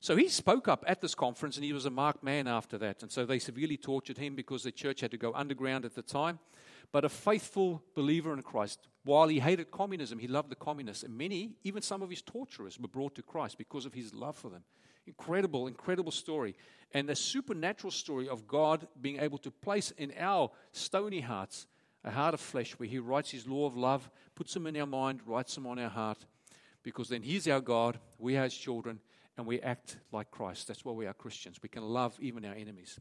[0.00, 3.02] So he spoke up at this conference, and he was a marked man after that.
[3.02, 6.02] And so they severely tortured him because the church had to go underground at the
[6.02, 6.38] time.
[6.92, 11.02] But a faithful believer in Christ, while he hated communism, he loved the communists.
[11.02, 14.36] And many, even some of his torturers, were brought to Christ because of his love
[14.36, 14.62] for them.
[15.06, 16.56] Incredible, incredible story.
[16.92, 21.66] And the supernatural story of God being able to place in our stony hearts
[22.04, 24.86] a heart of flesh where He writes His law of love, puts them in our
[24.86, 26.24] mind, writes them on our heart,
[26.82, 29.00] because then He's our God, we are His children,
[29.36, 30.68] and we act like Christ.
[30.68, 31.58] That's why we are Christians.
[31.62, 32.98] We can love even our enemies.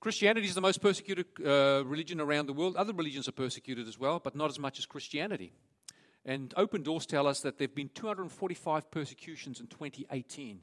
[0.00, 2.76] Christianity is the most persecuted uh, religion around the world.
[2.76, 5.52] Other religions are persecuted as well, but not as much as Christianity.
[6.26, 10.60] And Open Doors tell us that there have been 245 persecutions in 2018.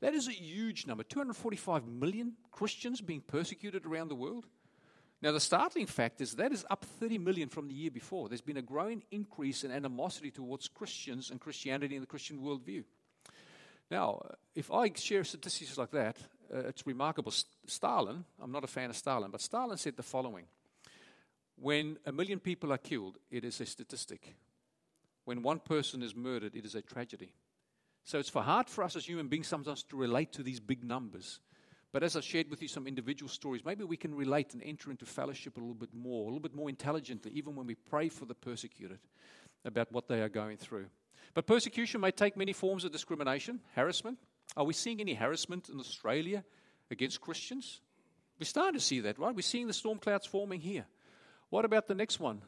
[0.00, 4.46] That is a huge number 245 million Christians being persecuted around the world.
[5.20, 8.28] Now, the startling fact is that is up 30 million from the year before.
[8.28, 12.84] There's been a growing increase in animosity towards Christians and Christianity and the Christian worldview.
[13.90, 14.22] Now,
[14.54, 16.16] if I share statistics like that,
[16.52, 17.32] uh, it's remarkable.
[17.66, 20.46] Stalin, I'm not a fan of Stalin, but Stalin said the following
[21.56, 24.34] When a million people are killed, it is a statistic.
[25.26, 27.32] When one person is murdered, it is a tragedy.
[28.04, 30.84] So it's for hard for us as human beings sometimes to relate to these big
[30.84, 31.40] numbers.
[31.92, 34.88] But as I shared with you some individual stories, maybe we can relate and enter
[34.92, 38.08] into fellowship a little bit more, a little bit more intelligently, even when we pray
[38.08, 39.00] for the persecuted
[39.64, 40.86] about what they are going through.
[41.34, 44.18] But persecution may take many forms of discrimination, harassment.
[44.56, 46.44] Are we seeing any harassment in Australia
[46.88, 47.80] against Christians?
[48.38, 49.34] We're starting to see that, right?
[49.34, 50.86] We're seeing the storm clouds forming here.
[51.50, 52.42] What about the next one?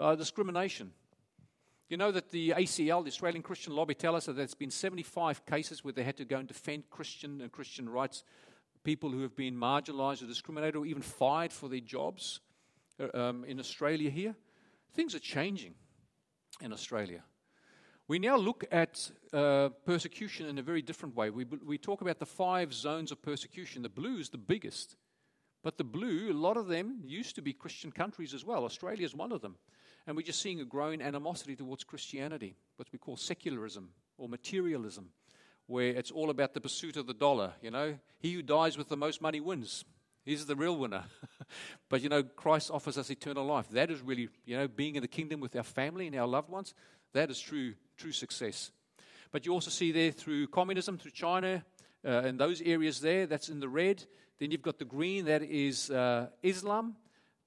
[0.00, 0.92] Uh, discrimination.
[1.88, 5.46] You know that the ACL, the Australian Christian Lobby, tell us that there's been 75
[5.46, 8.24] cases where they had to go and defend Christian and Christian rights,
[8.84, 12.40] people who have been marginalized or discriminated or even fired for their jobs
[13.00, 14.34] uh, um, in Australia here.
[14.92, 15.74] Things are changing
[16.60, 17.22] in Australia.
[18.06, 21.30] We now look at uh, persecution in a very different way.
[21.30, 23.82] We, we talk about the five zones of persecution.
[23.82, 24.96] The blue is the biggest.
[25.62, 28.64] But the blue, a lot of them used to be Christian countries as well.
[28.64, 29.56] Australia is one of them.
[30.08, 35.10] And we're just seeing a growing animosity towards Christianity, what we call secularism or materialism,
[35.66, 37.52] where it's all about the pursuit of the dollar.
[37.60, 39.84] You know, he who dies with the most money wins.
[40.24, 41.04] He's the real winner.
[41.90, 43.68] but you know, Christ offers us eternal life.
[43.68, 46.48] That is really, you know, being in the kingdom with our family and our loved
[46.48, 46.72] ones.
[47.12, 48.70] That is true, true success.
[49.30, 51.62] But you also see there through communism, through China,
[52.02, 54.04] uh, and those areas there, that's in the red.
[54.38, 56.96] Then you've got the green, that is uh, Islam.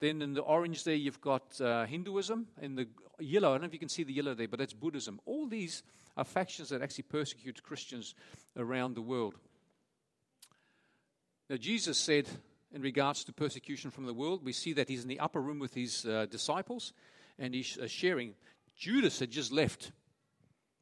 [0.02, 2.48] Then in the orange there, you've got uh, Hinduism.
[2.60, 2.88] In the
[3.20, 5.22] yellow, I don't know if you can see the yellow there, but that's Buddhism.
[5.28, 5.84] All these
[6.18, 8.16] are factions that actually persecute Christians
[8.58, 9.36] around the world.
[11.52, 12.28] Now, Jesus said,
[12.74, 15.60] in regards to persecution from the world, we see that he's in the upper room
[15.60, 16.94] with his uh, disciples
[17.38, 18.34] and he's uh, sharing.
[18.76, 19.92] Judas had just left.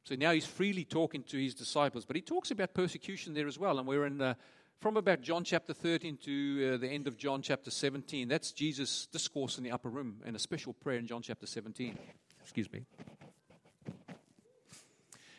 [0.04, 2.06] So now he's freely talking to his disciples.
[2.06, 3.78] But he talks about persecution there as well.
[3.78, 4.34] And we're in uh,
[4.80, 8.28] from about John chapter 13 to uh, the end of John chapter 17.
[8.28, 11.98] That's Jesus' discourse in the upper room and a special prayer in John chapter 17.
[12.40, 12.86] Excuse me.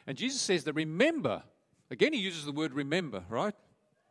[0.05, 1.41] And Jesus says that remember,
[1.89, 3.55] again, he uses the word remember, right?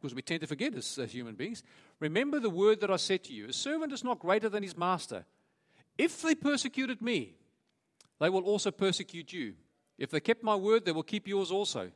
[0.00, 1.62] Because we tend to forget as, as human beings.
[2.00, 4.76] Remember the word that I said to you a servant is not greater than his
[4.76, 5.24] master.
[5.96, 7.34] If they persecuted me,
[8.18, 9.54] they will also persecute you.
[9.96, 11.92] If they kept my word, they will keep yours also.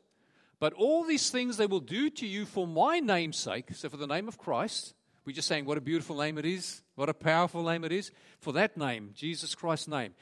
[0.64, 3.98] But all these things they will do to you for my name's sake, so for
[3.98, 4.94] the name of Christ,
[5.26, 8.10] we're just saying what a beautiful name it is, what a powerful name it is,
[8.40, 10.14] for that name, Jesus Christ's name.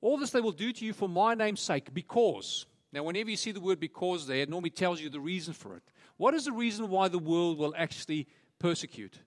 [0.00, 2.66] All this they will do to you for my name's sake, because.
[2.92, 5.74] Now, whenever you see the word because there, it normally tells you the reason for
[5.74, 5.82] it.
[6.18, 8.28] What is the reason why the world will actually
[8.60, 9.18] persecute?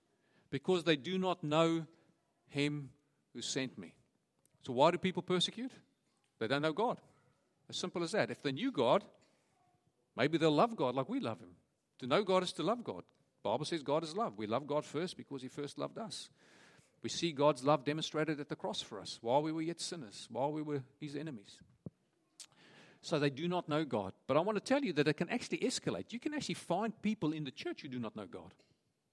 [0.48, 1.84] Because they do not know
[2.48, 2.88] him
[3.34, 3.92] who sent me.
[4.62, 5.72] So, why do people persecute?
[6.38, 7.02] They don't know God.
[7.68, 8.30] As simple as that.
[8.30, 9.04] If they knew God,
[10.16, 11.56] Maybe they'll love God like we love Him.
[12.00, 13.02] To know God is to love God.
[13.42, 14.38] Bible says God is love.
[14.38, 16.30] We love God first because He first loved us.
[17.02, 20.26] We see God's love demonstrated at the cross for us while we were yet sinners,
[20.30, 21.58] while we were His enemies.
[23.02, 24.14] So they do not know God.
[24.26, 26.12] But I want to tell you that it can actually escalate.
[26.14, 28.54] You can actually find people in the church who do not know God.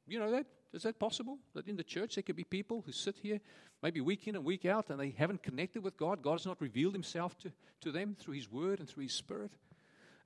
[0.07, 0.45] You know that?
[0.73, 1.37] Is that possible?
[1.53, 3.41] That in the church there could be people who sit here,
[3.83, 6.21] maybe week in and week out, and they haven't connected with God.
[6.21, 9.51] God has not revealed Himself to, to them through His Word and through His Spirit.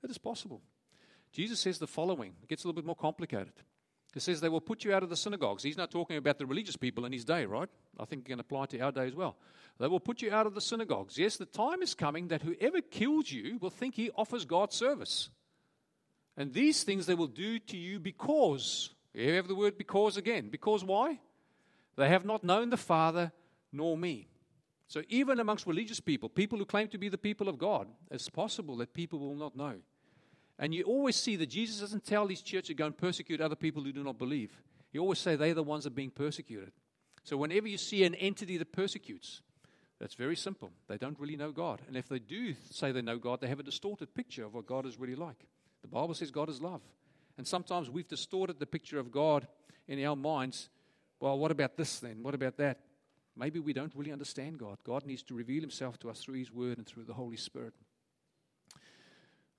[0.02, 0.62] It is possible.
[1.32, 2.34] Jesus says the following.
[2.42, 3.52] It gets a little bit more complicated.
[4.14, 5.62] He says they will put you out of the synagogues.
[5.62, 7.68] He's not talking about the religious people in his day, right?
[8.00, 9.36] I think it can apply to our day as well.
[9.78, 11.18] They will put you out of the synagogues.
[11.18, 15.28] Yes, the time is coming that whoever kills you will think he offers God service.
[16.34, 20.48] And these things they will do to you because, you have the word because again.
[20.48, 21.18] Because why?
[21.96, 23.32] They have not known the Father
[23.70, 24.28] nor me.
[24.88, 28.28] So even amongst religious people, people who claim to be the people of God, it's
[28.28, 29.74] possible that people will not know.
[30.58, 33.56] And you always see that Jesus doesn't tell these churches to go and persecute other
[33.56, 34.62] people who do not believe.
[34.92, 36.72] He always say they're the ones that are being persecuted.
[37.24, 39.42] So whenever you see an entity that persecutes,
[39.98, 40.70] that's very simple.
[40.88, 41.82] They don't really know God.
[41.88, 44.66] And if they do say they know God, they have a distorted picture of what
[44.66, 45.46] God is really like.
[45.82, 46.82] The Bible says God is love.
[47.36, 49.46] And sometimes we've distorted the picture of God
[49.88, 50.68] in our minds.
[51.20, 52.22] Well, what about this then?
[52.22, 52.78] What about that?
[53.36, 54.78] Maybe we don't really understand God.
[54.84, 57.74] God needs to reveal himself to us through his word and through the Holy Spirit.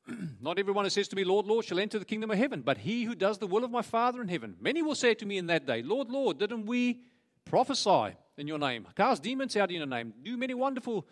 [0.41, 2.79] Not everyone who says to me, Lord, Lord, shall enter the kingdom of heaven, but
[2.79, 4.55] he who does the will of my Father in heaven.
[4.59, 7.01] Many will say to me in that day, Lord, Lord, didn't we
[7.45, 11.07] prophesy in your name, cast demons out in your name, do many wonderful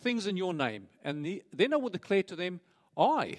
[0.00, 0.88] things in your name?
[1.02, 2.60] And the, then I will declare to them,
[2.96, 3.36] I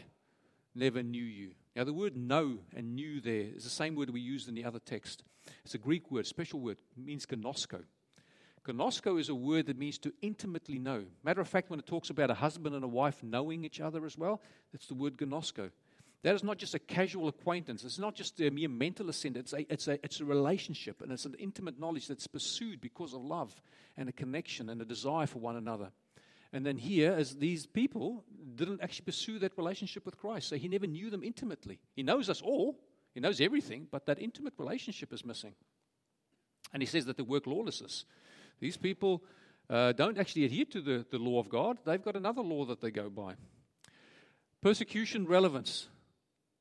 [0.74, 1.52] never knew you.
[1.76, 4.66] Now, the word know and knew there is the same word we used in the
[4.66, 5.24] other text.
[5.64, 7.84] It's a Greek word, special word, means gnosko.
[8.64, 11.06] Gnosko is a word that means to intimately know.
[11.24, 14.06] Matter of fact, when it talks about a husband and a wife knowing each other
[14.06, 14.42] as well,
[14.72, 15.72] that's the word gnosko.
[16.24, 17.86] That is not just a casual acquaintance.
[17.86, 19.38] It's not just a mere mental assent.
[19.38, 23.14] It's a, it's, a, it's a relationship, and it's an intimate knowledge that's pursued because
[23.14, 23.56] of love
[23.96, 25.92] and a connection and a desire for one another.
[26.52, 30.68] And then here, as these people didn't actually pursue that relationship with Christ, so he
[30.68, 31.80] never knew them intimately.
[31.96, 32.80] He knows us all,
[33.14, 35.54] he knows everything, but that intimate relationship is missing.
[36.74, 38.06] And he says that they work lawlessness.
[38.60, 39.24] These people
[39.70, 42.82] uh, don't actually adhere to the, the law of God, they've got another law that
[42.82, 43.36] they go by.
[44.62, 45.88] Persecution relevance.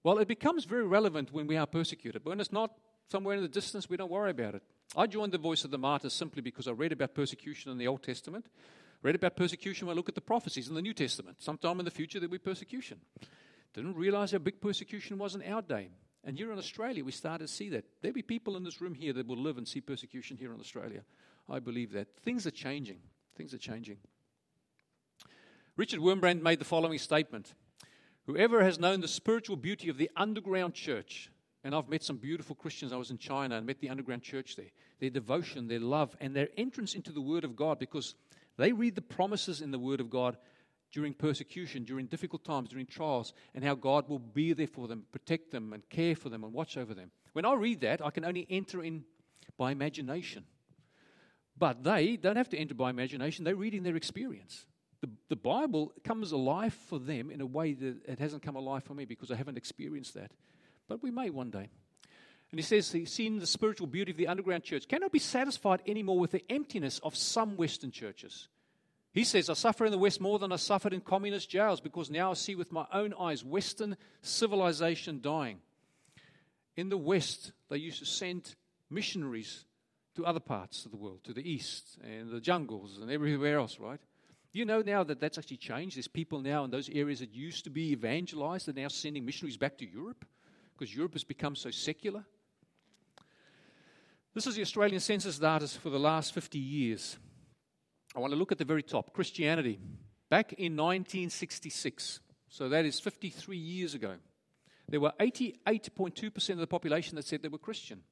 [0.05, 2.73] Well, it becomes very relevant when we are persecuted, but when it's not
[3.11, 4.63] somewhere in the distance, we don't worry about it.
[4.97, 7.89] I joined the Voice of the Martyrs simply because I read about persecution in the
[7.89, 8.47] Old Testament,
[9.03, 11.43] read about persecution when I look at the prophecies in the New Testament.
[11.43, 13.01] Sometime in the future, there'll be persecution.
[13.75, 15.89] Didn't realize how big persecution was in our day.
[16.25, 17.85] And here in Australia, we started to see that.
[18.01, 20.61] There'll be people in this room here that will live and see persecution here in
[20.61, 21.03] Australia.
[21.49, 22.09] I believe that.
[22.23, 22.99] Things are changing.
[23.37, 23.99] Things are changing.
[25.77, 27.55] Richard Wurmbrand made the following statement
[28.27, 31.31] Whoever has known the spiritual beauty of the underground church,
[31.65, 32.93] and I've met some beautiful Christians.
[32.93, 34.71] I was in China and met the underground church there.
[35.01, 38.15] Their devotion, their love, and their entrance into the Word of God because
[38.59, 40.37] they read the promises in the Word of God
[40.93, 45.05] during persecution, during difficult times, during trials, and how God will be there for them,
[45.13, 47.11] protect them, and care for them, and watch over them.
[47.33, 49.05] When I read that, I can only enter in
[49.57, 50.45] by imagination.
[51.59, 54.67] But they don't have to enter by imagination, they're reading their experience.
[55.01, 58.85] The, the Bible comes alive for them in a way that it hasn't come alive
[58.85, 60.33] for me because I haven't experienced that.
[60.89, 61.69] But we may one day.
[62.51, 66.19] And he says seen the spiritual beauty of the underground church cannot be satisfied anymore
[66.19, 68.49] with the emptiness of some Western churches.
[69.13, 72.11] He says, I suffer in the West more than I suffered in communist jails because
[72.11, 75.59] now I see with my own eyes Western civilization dying.
[76.77, 78.55] In the West, they used to send
[78.91, 79.65] missionaries
[80.19, 83.79] to other parts of the world, to the East and the jungles and everywhere else,
[83.79, 84.01] right?
[84.53, 85.97] You know now that that's actually changed.
[85.97, 89.25] There's people now in those areas that used to be evangelized that are now sending
[89.25, 90.25] missionaries back to Europe
[90.77, 92.25] because Europe has become so secular.
[94.35, 97.17] This is the Australian census data for the last 50 years.
[98.17, 99.79] I want to look at the very top Christianity.
[100.29, 104.15] Back in 1966, so that is 53 years ago,
[104.89, 108.03] there were 88.2% of the population that said they were Christian.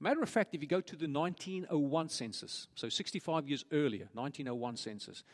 [0.00, 4.76] Matter of fact, if you go to the 1901 census, so 65 years earlier, 1901
[4.76, 5.24] census,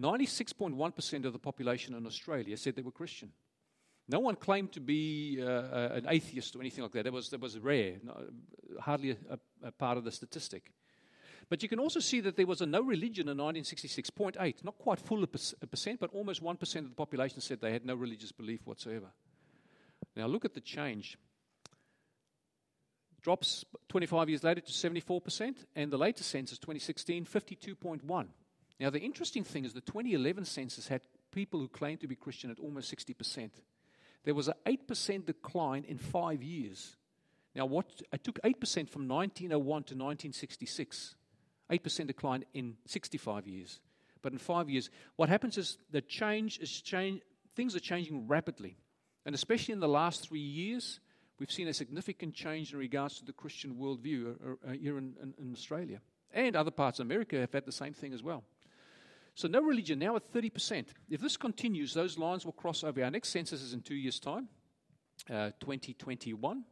[0.00, 3.30] 96.1% of the population in Australia said they were Christian.
[4.08, 7.04] No one claimed to be uh, an atheist or anything like that.
[7.04, 7.96] That was, that was rare,
[8.80, 10.72] hardly a, a, part of the statistic.
[11.48, 15.00] But you can also see that there was a no religion in 1966.8, not quite
[15.00, 18.60] full a percent, but almost 1% of the population said they had no religious belief
[18.64, 19.08] whatsoever.
[20.16, 21.18] Now look at the change.
[23.24, 28.26] Drops 25 years later to 74%, and the latest census, 2016, 52.1.
[28.78, 31.00] Now, the interesting thing is the 2011 census had
[31.32, 33.48] people who claimed to be Christian at almost 60%.
[34.24, 36.96] There was an 8% decline in five years.
[37.54, 41.14] Now, what it took 8% from 1901 to 1966,
[41.70, 43.80] 8% decline in 65 years.
[44.20, 47.22] But in five years, what happens is the change is change,
[47.56, 48.76] things are changing rapidly.
[49.24, 51.00] And especially in the last three years,
[51.38, 55.14] we've seen a significant change in regards to the Christian worldview uh, uh, here in,
[55.22, 56.00] in, in Australia.
[56.32, 58.44] And other parts of America have had the same thing as well.
[59.36, 60.86] So, no religion now at 30%.
[61.10, 63.02] If this continues, those lines will cross over.
[63.02, 64.48] Our next census is in two years' time,
[65.28, 66.64] uh, 2021.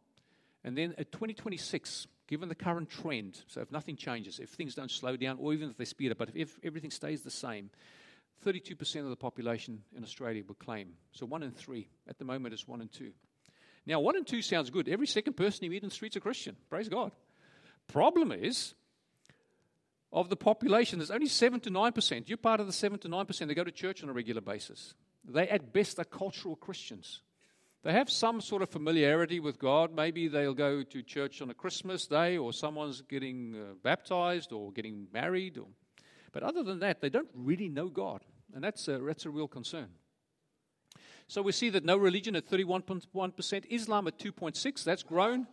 [0.64, 4.90] And then at 2026, given the current trend, so if nothing changes, if things don't
[4.90, 7.68] slow down, or even if they speed up, but if everything stays the same,
[8.44, 10.90] 32% of the population in Australia will claim.
[11.12, 11.88] So, one in three.
[12.08, 13.12] At the moment, it's one in two.
[13.86, 14.88] Now, one in two sounds good.
[14.88, 16.56] Every second person you meet in the streets a Christian.
[16.70, 17.12] Praise God.
[17.88, 18.74] Problem is,
[20.12, 22.28] of the population, there's only 7 to 9%.
[22.28, 24.94] You're part of the 7 to 9% that go to church on a regular basis.
[25.24, 27.22] They, at best, are cultural Christians.
[27.82, 29.94] They have some sort of familiarity with God.
[29.94, 34.70] Maybe they'll go to church on a Christmas day, or someone's getting uh, baptized or
[34.70, 35.58] getting married.
[35.58, 35.66] Or,
[36.30, 38.20] but other than that, they don't really know God.
[38.54, 39.88] And that's a, that's a real concern.
[41.32, 45.46] So we see that no religion at 31.1%, Islam at 2.6, that's grown.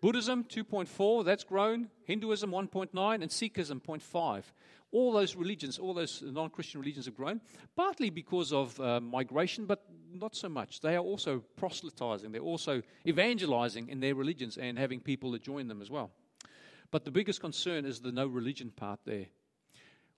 [0.00, 1.88] Buddhism 2.4, that's grown.
[2.02, 4.42] Hinduism 1.9, and Sikhism 0.5.
[4.90, 7.40] All those religions, all those non Christian religions have grown,
[7.76, 10.80] partly because of uh, migration, but not so much.
[10.80, 15.68] They are also proselytizing, they're also evangelizing in their religions and having people that join
[15.68, 16.10] them as well.
[16.90, 19.26] But the biggest concern is the no religion part there.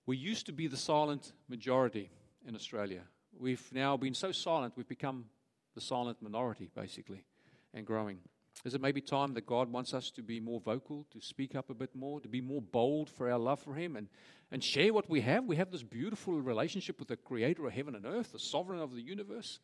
[0.07, 2.09] We used to be the silent majority
[2.47, 3.03] in Australia.
[3.39, 5.25] We've now been so silent, we've become
[5.75, 7.25] the silent minority, basically,
[7.73, 8.19] and growing.
[8.63, 11.69] Is it maybe time that God wants us to be more vocal, to speak up
[11.69, 14.07] a bit more, to be more bold for our love for Him and,
[14.51, 15.45] and share what we have?
[15.45, 18.93] We have this beautiful relationship with the Creator of heaven and earth, the sovereign of
[18.93, 19.59] the universe,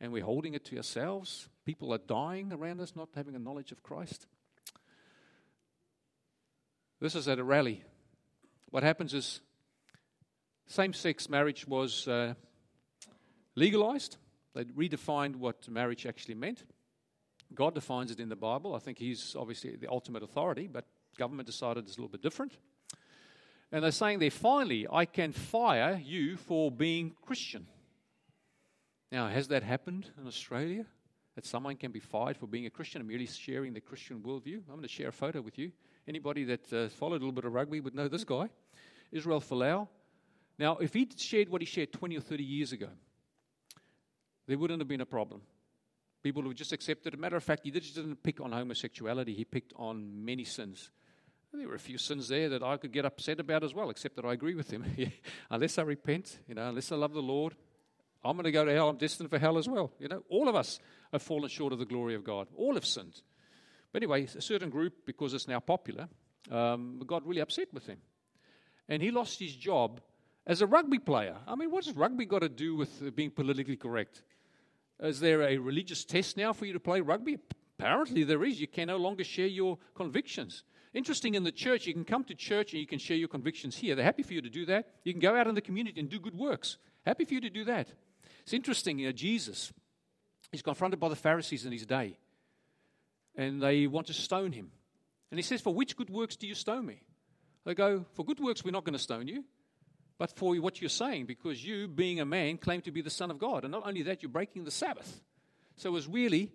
[0.00, 1.48] and we're holding it to ourselves.
[1.64, 4.26] People are dying around us, not having a knowledge of Christ.
[7.00, 7.84] This is at a rally.
[8.70, 9.40] What happens is
[10.66, 12.34] same sex marriage was uh,
[13.56, 14.16] legalized,
[14.54, 16.64] they redefined what marriage actually meant.
[17.54, 18.74] God defines it in the Bible.
[18.74, 20.84] I think He's obviously the ultimate authority, but
[21.16, 22.56] government decided it's a little bit different.
[23.72, 27.66] And they're saying there, finally, I can fire you for being Christian.
[29.12, 30.86] Now, has that happened in Australia?
[31.36, 34.56] That someone can be fired for being a Christian and merely sharing the Christian worldview?
[34.68, 35.70] I'm going to share a photo with you.
[36.08, 38.48] Anybody that uh, followed a little bit of rugby would know this guy,
[39.12, 39.86] Israel Folau.
[40.58, 42.88] Now, if he shared what he shared 20 or 30 years ago,
[44.50, 45.42] there wouldn't have been a problem.
[46.24, 47.20] People who just accepted it.
[47.20, 50.90] Matter of fact, he just didn't pick on homosexuality, he picked on many sins
[51.52, 54.16] There were a few sins there that I could get upset about as well, except
[54.16, 54.84] that I agree with him.
[55.50, 57.54] unless I repent, you know, unless I love the Lord,
[58.24, 58.88] I'm going to go to hell.
[58.88, 59.92] I'm destined for hell as well.
[60.00, 60.80] You know, all of us
[61.12, 62.48] have fallen short of the glory of God.
[62.56, 63.22] All have sinned.
[63.92, 66.08] But anyway, a certain group, because it's now popular,
[66.50, 67.98] um, got really upset with him.
[68.88, 70.00] And he lost his job
[70.44, 71.36] as a rugby player.
[71.46, 74.22] I mean, what has rugby got to do with uh, being politically correct?
[75.02, 77.38] Is there a religious test now for you to play rugby?
[77.78, 78.60] Apparently, there is.
[78.60, 80.64] You can no longer share your convictions.
[80.92, 83.76] Interesting in the church, you can come to church and you can share your convictions
[83.76, 83.94] here.
[83.94, 84.88] They're happy for you to do that.
[85.04, 86.76] You can go out in the community and do good works.
[87.06, 87.88] Happy for you to do that.
[88.42, 89.72] It's interesting, you know, Jesus,
[90.50, 92.18] he's confronted by the Pharisees in his day,
[93.36, 94.70] and they want to stone him.
[95.30, 97.02] And he says, For which good works do you stone me?
[97.64, 99.44] They go, For good works, we're not going to stone you,
[100.20, 103.30] but for what you're saying, because you, being a man, claim to be the Son
[103.30, 103.64] of God.
[103.64, 105.22] And not only that, you're breaking the Sabbath.
[105.76, 106.52] So it was really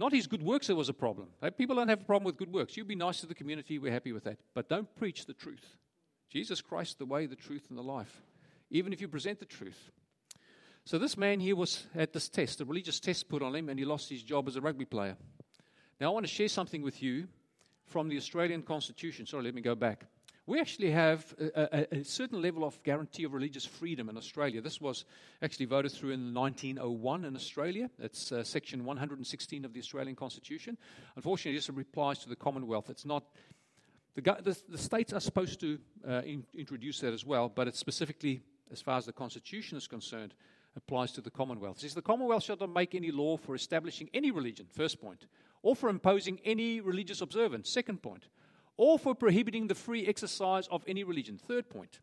[0.00, 1.28] not his good works that was a problem.
[1.56, 2.76] People don't have a problem with good works.
[2.76, 4.38] You'd be nice to the community, we're happy with that.
[4.52, 5.64] But don't preach the truth.
[6.28, 8.20] Jesus Christ, the way, the truth, and the life.
[8.72, 9.92] Even if you present the truth.
[10.84, 13.78] So this man here was at this test, a religious test put on him, and
[13.78, 15.16] he lost his job as a rugby player.
[16.00, 17.28] Now I want to share something with you
[17.86, 19.24] from the Australian Constitution.
[19.24, 20.06] Sorry, let me go back.
[20.46, 24.60] We actually have a, a, a, certain level of guarantee of religious freedom in Australia.
[24.60, 25.06] This was
[25.40, 27.88] actually voted through in 1901 in Australia.
[27.98, 30.76] It's uh, section 116 of the Australian Constitution.
[31.16, 32.90] Unfortunately, this applies to the Commonwealth.
[32.90, 33.24] It's not.
[34.16, 37.78] The, the, the states are supposed to uh, in, introduce that as well, but it's
[37.78, 40.34] specifically, as far as the Constitution is concerned,
[40.76, 41.78] applies to the Commonwealth.
[41.78, 45.26] It says the Commonwealth shall not make any law for establishing any religion, first point,
[45.62, 48.26] or for imposing any religious observance, second point,
[48.76, 51.38] or for prohibiting the free exercise of any religion.
[51.38, 52.00] Third point.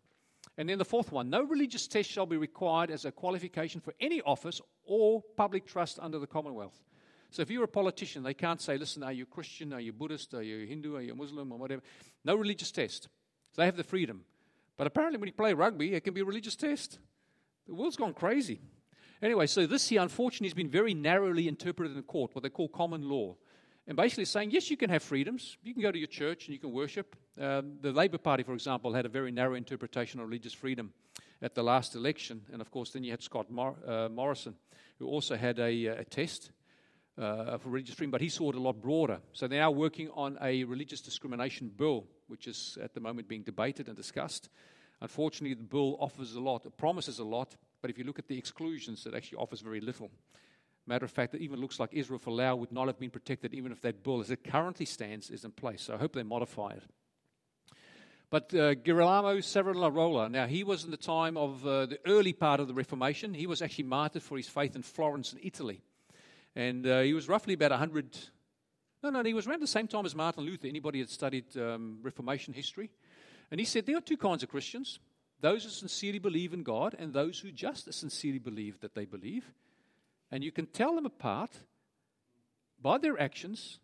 [0.58, 3.94] And then the fourth one no religious test shall be required as a qualification for
[4.00, 6.82] any office or public trust under the Commonwealth.
[7.30, 10.34] So if you're a politician, they can't say, listen, are you Christian, are you Buddhist,
[10.34, 11.82] are you Hindu, are you Muslim, or whatever.
[12.26, 13.04] No religious test.
[13.54, 14.26] So they have the freedom.
[14.76, 17.00] But apparently, when you play rugby, it can be a religious test.
[17.68, 18.60] The world's gone crazy.
[19.22, 22.68] Anyway, so this here, unfortunately, has been very narrowly interpreted in court, what they call
[22.68, 23.36] common law
[23.92, 25.58] and basically saying, yes, you can have freedoms.
[25.66, 27.14] You can go to your church and you can worship.
[27.38, 30.94] Um, the Labour Party, for example, had a very narrow interpretation of religious freedom
[31.42, 32.40] at the last election.
[32.54, 34.56] And of course, then you had Scott Mor- uh, Morrison,
[34.98, 36.52] who also had a, uh, a test
[37.18, 39.20] uh, for religious freedom, but he saw it a lot broader.
[39.34, 43.44] So they're now working on a religious discrimination bill, which is at the moment being
[43.44, 44.48] debated and discussed.
[45.02, 48.30] Unfortunately, the bill offers a lot, it promises a lot, but if you look at
[48.30, 50.10] the exclusions, it actually offers very little.
[50.88, 53.72] Matter of fact, it even looks like Israel Folau would not have been protected even
[53.72, 55.84] if that bill, as it currently stands, is in place.
[55.84, 56.84] So I hope they modify it.
[58.32, 62.62] But uh, Girolamo Savonarola, now he was in the time of uh, the early part
[62.62, 63.34] of the Reformation.
[63.34, 65.82] He was actually martyred for his faith in Florence in Italy.
[66.56, 68.18] And uh, he was roughly about 100,
[69.04, 70.68] no, no, he was around the same time as Martin Luther.
[70.68, 72.90] Anybody that studied um, Reformation history?
[73.52, 75.00] And he said there are two kinds of Christians
[75.42, 79.06] those who sincerely believe in God and those who just as sincerely believe that they
[79.06, 79.52] believe.
[80.32, 81.52] And you can tell them apart
[82.82, 83.80] by their actions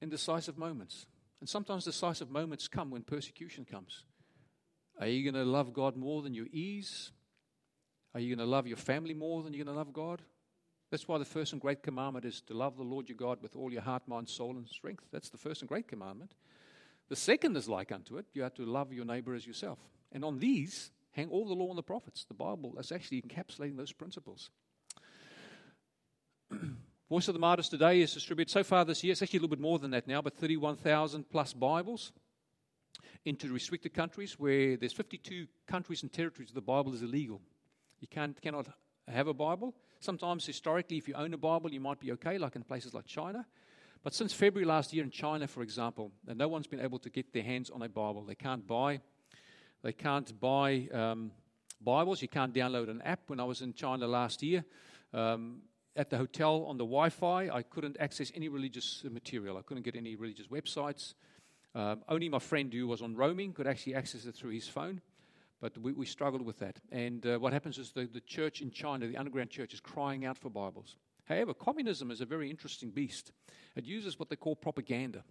[0.00, 1.06] in decisive moments.
[1.40, 4.04] And sometimes decisive moments come when persecution comes.
[4.98, 7.12] Are you going to love God more than your ease?
[8.14, 10.22] Are you going to love your family more than you're going to love God?
[10.90, 13.54] That's why the first and great commandment is to love the Lord your God with
[13.54, 15.04] all your heart, mind, soul, and strength.
[15.12, 16.32] That's the first and great commandment.
[17.10, 19.78] The second is like unto it you have to love your neighbor as yourself.
[20.10, 22.24] And on these hang all the law and the prophets.
[22.24, 24.50] The Bible is actually encapsulating those principles.
[27.08, 29.56] Voice of the Martyrs today is distributed so far this year, it's actually a little
[29.56, 32.12] bit more than that now, but 31,000 plus Bibles
[33.24, 37.40] into restricted countries where there's 52 countries and territories where the Bible is illegal.
[38.00, 38.68] You can't, cannot
[39.06, 39.74] have a Bible.
[40.00, 43.06] Sometimes, historically, if you own a Bible, you might be okay, like in places like
[43.06, 43.44] China.
[44.04, 47.32] But since February last year in China, for example, no one's been able to get
[47.32, 48.24] their hands on a Bible.
[48.24, 49.00] They can't buy,
[49.82, 51.32] they can't buy um,
[51.80, 52.22] Bibles.
[52.22, 53.20] You can't download an app.
[53.26, 54.64] When I was in China last year,
[55.12, 55.62] um,
[55.98, 57.50] at the hotel on the Wi Fi.
[57.50, 59.58] I couldn't access any religious material.
[59.58, 61.14] I couldn't get any religious websites.
[61.74, 65.00] Um, only my friend who was on roaming could actually access it through his phone.
[65.60, 66.76] But we, we struggled with that.
[66.92, 70.24] And uh, what happens is the, the church in China, the underground church, is crying
[70.24, 70.96] out for Bibles.
[71.24, 73.32] However, communism is a very interesting beast.
[73.74, 75.24] It uses what they call propaganda.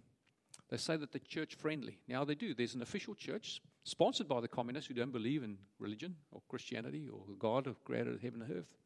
[0.68, 1.98] They say that they're church friendly.
[2.06, 2.52] Now they do.
[2.52, 7.08] There's an official church sponsored by the communists who don't believe in religion or Christianity
[7.10, 8.76] or God who created heaven and earth.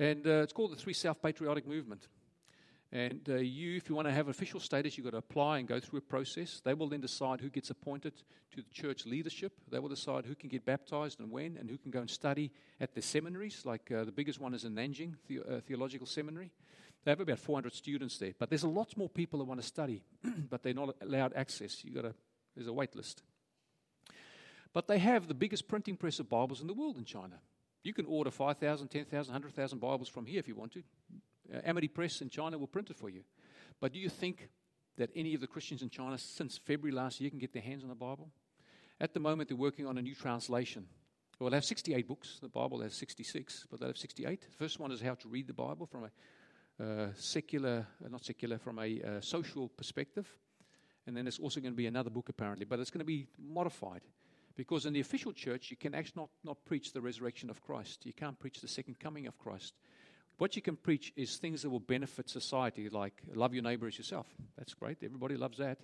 [0.00, 2.08] And uh, it's called the Three-Self Patriotic Movement.
[2.90, 5.68] And uh, you, if you want to have official status, you've got to apply and
[5.68, 6.62] go through a process.
[6.64, 8.14] They will then decide who gets appointed
[8.52, 9.52] to the church leadership.
[9.70, 12.50] They will decide who can get baptized and when, and who can go and study
[12.80, 13.66] at the seminaries.
[13.66, 16.50] Like uh, the biggest one is in Nanjing the- uh, Theological Seminary.
[17.04, 18.32] They have about 400 students there.
[18.38, 20.02] But there's a lot more people that want to study,
[20.48, 21.84] but they're not allowed access.
[21.84, 22.14] You've got
[22.56, 23.22] There's a wait list.
[24.72, 27.38] But they have the biggest printing press of Bibles in the world in China.
[27.82, 30.82] You can order 5,000, 10,000, 100,000 Bibles from here if you want to.
[31.52, 33.22] Uh, Amity Press in China will print it for you.
[33.80, 34.50] But do you think
[34.98, 37.82] that any of the Christians in China since February last year can get their hands
[37.82, 38.30] on a Bible?
[39.00, 40.86] At the moment, they're working on a new translation.
[41.38, 42.38] Well, they have 68 books.
[42.42, 44.42] The Bible has 66, but they have 68.
[44.42, 48.24] The first one is how to read the Bible from a uh, secular, uh, not
[48.24, 50.28] secular, from a uh, social perspective.
[51.06, 53.26] And then there's also going to be another book, apparently, but it's going to be
[53.38, 54.02] modified.
[54.56, 58.04] Because in the official church, you can actually not, not preach the resurrection of Christ.
[58.04, 59.74] You can't preach the second coming of Christ.
[60.38, 63.98] What you can preach is things that will benefit society, like love your neighbor as
[63.98, 64.26] yourself.
[64.56, 64.98] That's great.
[65.02, 65.78] Everybody loves that.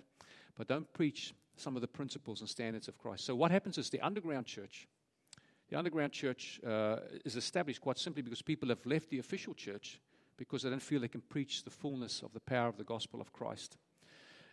[0.55, 3.25] But don't preach some of the principles and standards of Christ.
[3.25, 4.87] So, what happens is the underground church,
[5.69, 9.99] the underground church uh, is established quite simply because people have left the official church
[10.37, 13.21] because they don't feel they can preach the fullness of the power of the gospel
[13.21, 13.77] of Christ.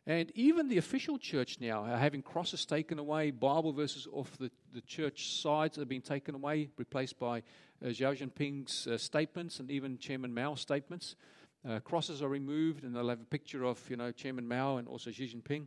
[0.07, 4.51] And even the official church now are having crosses taken away, Bible verses off the,
[4.75, 7.43] the church sides are being taken away, replaced by
[7.85, 11.17] uh, Xi Jinping's uh, statements and even Chairman Mao's statements.
[11.67, 14.87] Uh, crosses are removed, and they'll have a picture of you know Chairman Mao and
[14.87, 15.67] also Xi Jinping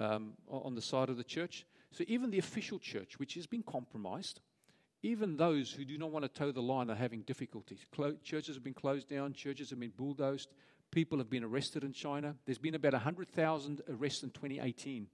[0.00, 1.64] um, on the side of the church.
[1.92, 4.40] So even the official church, which has been compromised,
[5.02, 7.86] even those who do not want to toe the line are having difficulties.
[7.92, 10.50] Clo- churches have been closed down, churches have been bulldozed,
[10.90, 12.34] people have been arrested in China.
[12.46, 15.06] There's been about 100,000 arrests in 2018.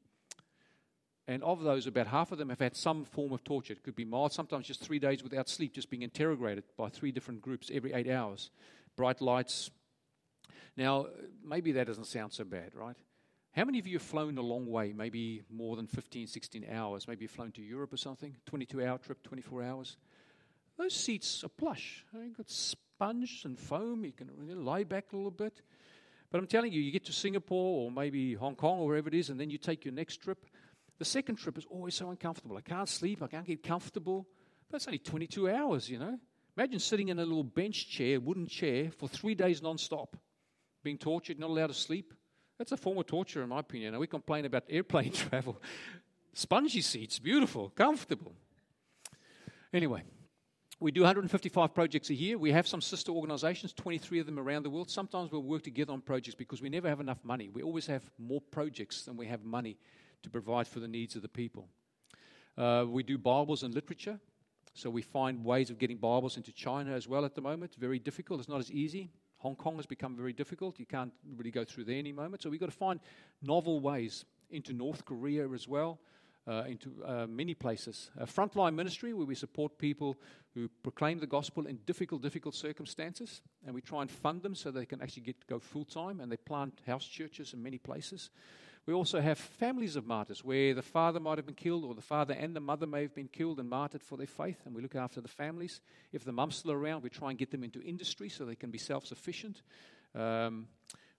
[1.29, 3.73] And of those, about half of them have had some form of torture.
[3.73, 7.11] It could be mild, sometimes just three days without sleep, just being interrogated by three
[7.11, 8.51] different groups every eight hours.
[8.97, 9.71] Bright lights.
[10.77, 11.07] Now,
[11.45, 12.97] maybe that doesn't sound so bad, right?
[13.57, 17.09] How many of you have flown a long way, maybe more than 15, 16 hours?
[17.09, 19.97] Maybe you've flown to Europe or something, 22 hour trip, 24 hours.
[20.77, 22.05] Those seats are plush.
[22.13, 22.51] You've got
[22.97, 24.07] sponge and foam.
[24.07, 25.61] You can really lie back a little bit.
[26.31, 29.15] But I'm telling you, you get to Singapore or maybe Hong Kong or wherever it
[29.15, 30.47] is, and then you take your next trip.
[30.99, 32.57] The second trip is always so uncomfortable.
[32.57, 33.23] I can't sleep.
[33.23, 34.27] I can't get comfortable.
[34.71, 36.19] That's only 22 hours, you know.
[36.57, 40.17] Imagine sitting in a little bench chair, wooden chair, for three days non-stop,
[40.83, 42.15] being tortured, not allowed to sleep.
[42.57, 43.93] That's a form of torture, in my opinion.
[43.93, 45.61] And we complain about airplane travel.
[46.33, 48.33] Spongy seats, beautiful, comfortable.
[49.71, 50.03] Anyway,
[50.79, 52.37] we do 155 projects a year.
[52.37, 54.91] We have some sister organizations, 23 of them around the world.
[54.91, 57.49] Sometimes we'll work together on projects because we never have enough money.
[57.49, 59.79] We always have more projects than we have money
[60.23, 61.69] to provide for the needs of the people.
[62.59, 64.21] Uh, we do Bibles and literature.
[64.75, 67.75] So we find ways of getting Bibles into China as well at the moment.
[67.79, 68.41] Very difficult.
[68.41, 69.11] It's not as easy.
[69.39, 70.79] Hong Kong has become very difficult.
[70.79, 72.43] You can't really go through there any moment.
[72.43, 73.01] So we've got to find
[73.41, 75.99] novel ways into North Korea as well
[76.47, 78.11] uh, into uh, many places.
[78.19, 80.17] A frontline ministry where we support people
[80.55, 84.71] who proclaim the gospel in difficult, difficult circumstances, and we try and fund them so
[84.71, 88.31] they can actually get go full time, and they plant house churches in many places.
[88.87, 92.01] We also have families of martyrs where the father might have been killed, or the
[92.01, 94.83] father and the mother may have been killed and martyred for their faith, and we
[94.83, 95.81] look after the families.
[96.13, 98.71] If the mum's still around, we try and get them into industry so they can
[98.71, 99.63] be self sufficient.
[100.15, 100.69] Um,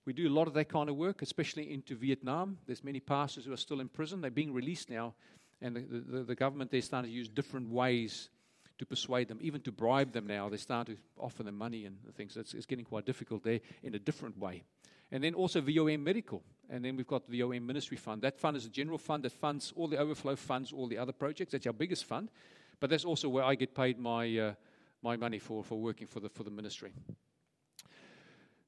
[0.08, 2.58] we do a lot of that kind of work, especially into Vietnam.
[2.66, 4.22] There's many pastors who are still in prison.
[4.22, 5.16] They're being released now,
[5.62, 8.30] and the, the, the government they're starting to use different ways
[8.78, 10.48] to persuade them, even to bribe them now.
[10.48, 12.38] They start to offer them money and things.
[12.38, 14.64] It's, it's getting quite difficult there in a different way.
[15.12, 16.42] And then also VOM Medical.
[16.70, 18.22] And then we've got the VOM Ministry Fund.
[18.22, 21.12] That fund is a general fund that funds all the overflow funds, all the other
[21.12, 21.52] projects.
[21.52, 22.32] That's our biggest fund.
[22.80, 24.54] But that's also where I get paid my, uh,
[25.02, 26.94] my money for, for working for the, for the ministry.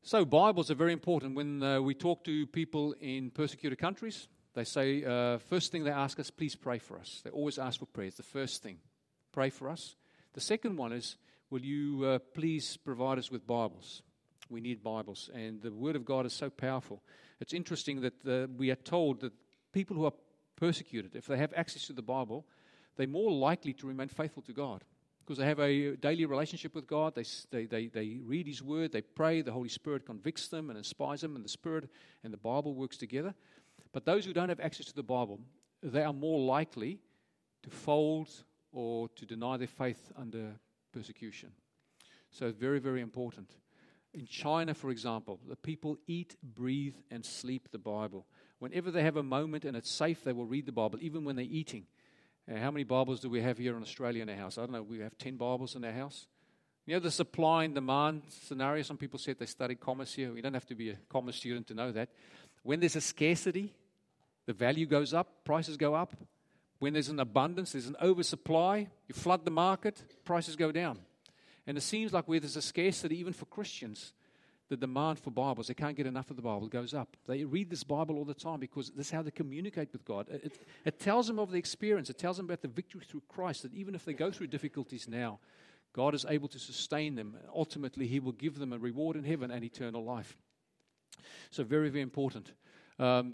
[0.02, 1.36] So, Bibles are very important.
[1.36, 5.92] When uh, we talk to people in persecuted countries, they say, uh, first thing they
[5.92, 7.22] ask us, please pray for us.
[7.24, 8.08] They always ask for prayer.
[8.08, 8.78] It's the first thing.
[9.34, 9.98] Pray for us.
[10.34, 11.18] The second one is,
[11.50, 14.02] will you uh, please provide us with Bibles?
[14.50, 15.30] We need Bibles.
[15.34, 17.04] And the Word of God is so powerful.
[17.42, 19.34] It's interesting that uh, we are told that
[19.74, 20.14] people who are
[20.56, 22.48] persecuted, if they have access to the Bible,
[22.96, 24.86] they're more likely to remain faithful to God
[25.30, 27.14] because they have a daily relationship with God.
[27.14, 30.78] They, they, they, they read His Word, they pray, the Holy Spirit convicts them and
[30.78, 31.88] inspires them, and the Spirit
[32.24, 33.36] and the Bible works together.
[33.92, 35.40] But those who don't have access to the Bible,
[35.84, 36.98] they are more likely
[37.62, 38.28] to fold
[38.72, 40.54] or to deny their faith under
[40.92, 41.52] persecution.
[42.32, 43.52] So it's very, very important.
[44.16, 48.26] In China, for example, the people eat, breathe, and sleep the Bible.
[48.58, 51.36] Whenever they have a moment and it's safe, they will read the Bible, even when
[51.36, 51.86] they're eating.
[52.50, 54.58] Uh, how many Bibles do we have here in Australia in our house?
[54.58, 54.82] I don't know.
[54.82, 56.26] We have 10 Bibles in our house.
[56.88, 60.36] You know, the supply and demand scenario, some people said they studied commerce here.
[60.36, 62.10] You don't have to be a commerce student to know that.
[62.64, 63.76] When there's a scarcity,
[64.48, 66.16] the value goes up, prices go up.
[66.80, 70.98] When there's an abundance, there's an oversupply, you flood the market, prices go down.
[71.68, 74.14] And it seems like where there's a scarcity, even for Christians,
[74.70, 75.68] the demand for Bibles.
[75.68, 76.68] They can't get enough of the Bible.
[76.68, 77.18] It goes up.
[77.28, 80.28] They read this Bible all the time because this is how they communicate with God.
[80.30, 82.10] It, it, tells them of the experience.
[82.10, 85.08] It tells them about the victory through Christ, that even if they go through difficulties
[85.08, 85.40] now,
[85.92, 87.36] God is able to sustain them.
[87.54, 90.38] Ultimately, He will give them a reward in heaven and eternal life.
[91.50, 92.54] So, very, very important.
[93.00, 93.34] Um,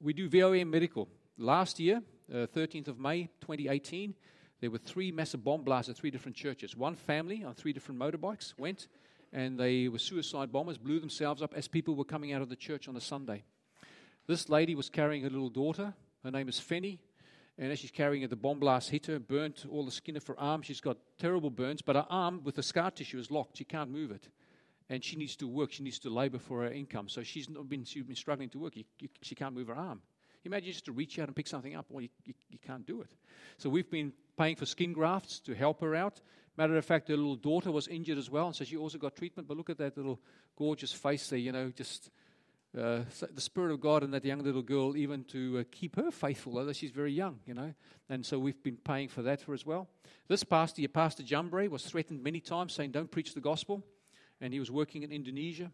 [0.00, 1.08] we do VOM medical.
[1.36, 2.02] Last year,
[2.32, 4.14] uh, 13th of May 2018,
[4.60, 6.74] there were three massive bomb blasts at three different churches.
[6.74, 8.88] One family on three different motorbikes went,
[9.34, 12.56] and they were suicide bombers, blew themselves up as people were coming out of the
[12.56, 13.42] church on a Sunday.
[14.28, 15.92] This lady was carrying her little daughter.
[16.22, 17.00] Her name is Fenny.
[17.58, 20.26] And as she's carrying it, the bomb blast hit her, burnt all the skin of
[20.28, 20.62] her arm.
[20.62, 23.58] She's got terrible burns, but her arm with the scar tissue is locked.
[23.58, 24.28] She can't move it.
[24.88, 25.72] And she needs to work.
[25.72, 27.08] She needs to labor for her income.
[27.08, 28.76] So she's been, she's been struggling to work.
[28.76, 30.00] You, you, she can't move her arm.
[30.44, 31.86] Imagine just to reach out and pick something up.
[31.88, 33.10] Well, you, you, you can't do it.
[33.56, 36.20] So we've been paying for skin grafts to help her out.
[36.56, 39.16] Matter of fact, her little daughter was injured as well, and so she also got
[39.16, 39.48] treatment.
[39.48, 40.20] But look at that little
[40.56, 42.10] gorgeous face there, you know, just
[42.78, 43.00] uh,
[43.32, 46.58] the Spirit of God in that young little girl, even to uh, keep her faithful,
[46.58, 47.72] although she's very young, you know.
[48.08, 49.88] And so we've been paying for that for as well.
[50.28, 53.84] This pastor, your Pastor Jumbre, was threatened many times saying, Don't preach the gospel.
[54.40, 55.70] And he was working in Indonesia.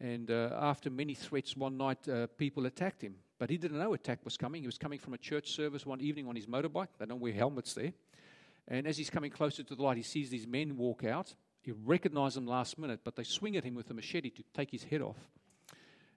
[0.00, 3.16] And uh, after many threats, one night uh, people attacked him.
[3.38, 4.62] But he didn't know attack was coming.
[4.62, 6.88] He was coming from a church service one evening on his motorbike.
[6.98, 7.92] They don't wear helmets there.
[8.68, 11.34] And as he's coming closer to the light, he sees these men walk out.
[11.62, 14.70] He recognizes them last minute, but they swing at him with a machete to take
[14.70, 15.16] his head off.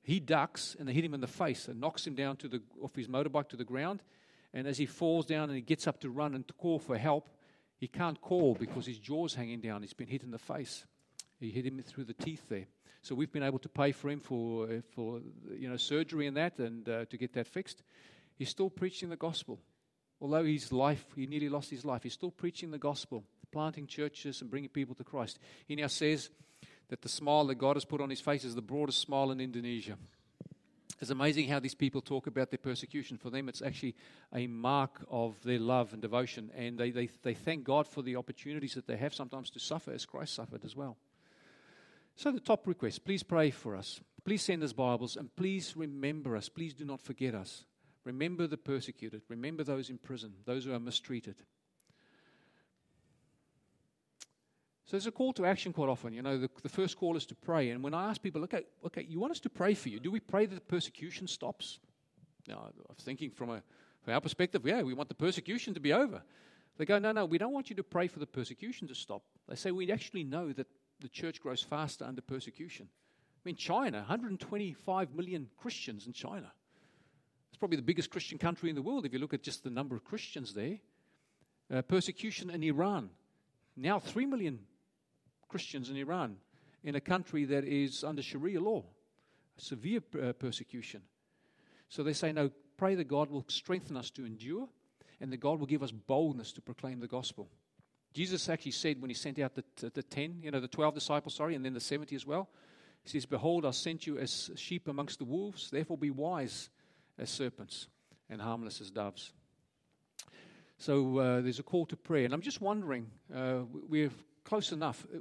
[0.03, 2.61] He ducks and they hit him in the face and knocks him down to the,
[2.83, 4.03] off his motorbike to the ground.
[4.53, 6.97] And as he falls down and he gets up to run and to call for
[6.97, 7.29] help,
[7.77, 9.81] he can't call because his jaw's hanging down.
[9.81, 10.85] He's been hit in the face.
[11.39, 12.67] He hit him through the teeth there.
[13.01, 15.21] So we've been able to pay for him for, uh, for
[15.57, 17.81] you know, surgery and that and uh, to get that fixed.
[18.37, 19.59] He's still preaching the gospel.
[20.21, 24.41] Although his life, he nearly lost his life, he's still preaching the gospel, planting churches
[24.41, 25.39] and bringing people to Christ.
[25.67, 26.29] He now says
[26.89, 29.41] that the smile that God has put on his face is the broadest smile in
[29.41, 29.97] Indonesia.
[31.01, 33.17] It's amazing how these people talk about their persecution.
[33.17, 33.95] For them, it's actually
[34.31, 36.51] a mark of their love and devotion.
[36.55, 39.91] And they, they, they thank God for the opportunities that they have sometimes to suffer
[39.91, 40.97] as Christ suffered as well.
[42.15, 43.99] So, the top request please pray for us.
[44.23, 46.49] Please send us Bibles and please remember us.
[46.49, 47.65] Please do not forget us.
[48.03, 49.21] Remember the persecuted.
[49.27, 51.35] Remember those in prison, those who are mistreated.
[54.85, 56.11] So there's a call to action quite often.
[56.11, 57.69] You know, the, the first call is to pray.
[57.69, 59.99] And when I ask people, okay, okay, you want us to pray for you?
[59.99, 61.79] Do we pray that the persecution stops?
[62.47, 63.63] Now, I'm thinking from, a,
[64.01, 66.21] from our perspective, yeah, we want the persecution to be over.
[66.77, 69.21] They go, no, no, we don't want you to pray for the persecution to stop.
[69.47, 70.67] They say, we actually know that
[70.99, 72.87] the church grows faster under persecution.
[72.91, 76.51] I mean, China, 125 million Christians in China
[77.61, 79.95] probably the biggest Christian country in the world if you look at just the number
[79.95, 80.79] of Christians there.
[81.71, 83.11] Uh, persecution in Iran.
[83.77, 84.61] Now, 3 million
[85.47, 86.37] Christians in Iran,
[86.83, 88.83] in a country that is under Sharia law.
[89.57, 91.03] Severe uh, persecution.
[91.87, 94.67] So they say, no, pray that God will strengthen us to endure
[95.19, 97.47] and that God will give us boldness to proclaim the gospel.
[98.11, 101.35] Jesus actually said when he sent out the, the 10, you know, the 12 disciples,
[101.35, 102.49] sorry, and then the 70 as well,
[103.03, 106.71] he says, Behold, I sent you as sheep amongst the wolves, therefore be wise
[107.21, 107.87] as serpents
[108.29, 109.31] and harmless as doves.
[110.77, 112.25] So uh, there's a call to prayer.
[112.25, 114.09] And I'm just wondering, uh, we're
[114.43, 115.05] close enough.
[115.13, 115.19] Uh,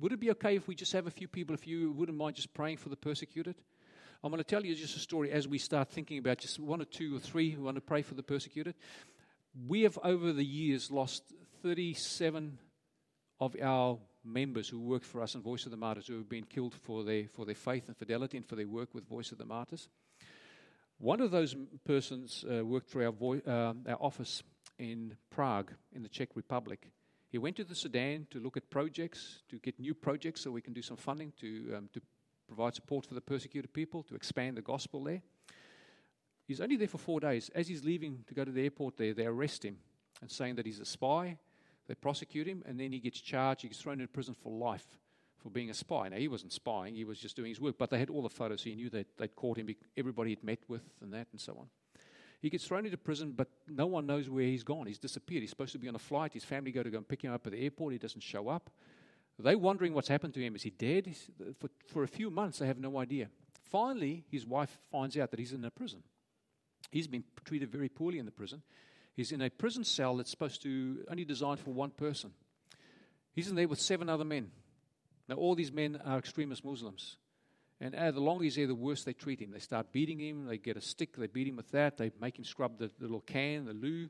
[0.00, 2.34] would it be okay if we just have a few people, if you wouldn't mind
[2.34, 3.54] just praying for the persecuted?
[4.22, 6.82] I'm going to tell you just a story as we start thinking about just one
[6.82, 8.74] or two or three who want to pray for the persecuted.
[9.66, 11.22] We have, over the years, lost
[11.62, 12.58] 37
[13.40, 16.44] of our members who work for us in Voice of the Martyrs who have been
[16.44, 19.38] killed for their, for their faith and fidelity and for their work with Voice of
[19.38, 19.88] the Martyrs.
[21.00, 24.42] One of those persons uh, worked for our, vo- uh, our office
[24.78, 26.90] in Prague, in the Czech Republic.
[27.30, 30.60] He went to the Sudan to look at projects, to get new projects so we
[30.60, 32.02] can do some funding to, um, to
[32.46, 35.22] provide support for the persecuted people, to expand the gospel there.
[36.46, 37.50] He's only there for four days.
[37.54, 39.78] As he's leaving to go to the airport there, they arrest him
[40.20, 41.38] and saying that he's a spy.
[41.88, 43.62] They prosecute him, and then he gets charged.
[43.62, 44.86] He gets thrown into prison for life
[45.42, 46.08] for being a spy.
[46.08, 48.28] Now, he wasn't spying, he was just doing his work, but they had all the
[48.28, 48.62] photos.
[48.62, 51.56] So he knew that they'd caught him, everybody he'd met with, and that, and so
[51.58, 51.66] on.
[52.40, 54.86] He gets thrown into prison, but no one knows where he's gone.
[54.86, 55.42] He's disappeared.
[55.42, 56.32] He's supposed to be on a flight.
[56.32, 57.92] His family go to go and pick him up at the airport.
[57.92, 58.70] He doesn't show up.
[59.38, 60.54] They're wondering what's happened to him.
[60.54, 61.06] Is he dead?
[61.06, 63.28] He's, uh, for, for a few months, they have no idea.
[63.62, 66.02] Finally, his wife finds out that he's in a prison.
[66.90, 68.62] He's been treated very poorly in the prison.
[69.14, 72.32] He's in a prison cell that's supposed to only designed for one person.
[73.32, 74.50] He's in there with seven other men.
[75.30, 77.16] Now, all these men are extremist Muslims.
[77.80, 79.52] And uh, the longer he's there, the worse they treat him.
[79.52, 80.44] They start beating him.
[80.44, 81.16] They get a stick.
[81.16, 81.96] They beat him with that.
[81.96, 84.08] They make him scrub the, the little can, the loo.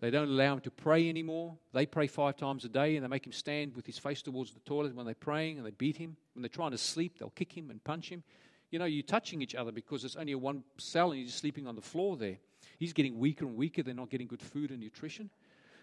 [0.00, 1.56] They don't allow him to pray anymore.
[1.72, 4.52] They pray five times a day and they make him stand with his face towards
[4.52, 6.16] the toilet when they're praying and they beat him.
[6.34, 8.22] When they're trying to sleep, they'll kick him and punch him.
[8.70, 11.66] You know, you're touching each other because it's only a one cell and you're sleeping
[11.66, 12.36] on the floor there.
[12.78, 13.82] He's getting weaker and weaker.
[13.82, 15.30] They're not getting good food and nutrition.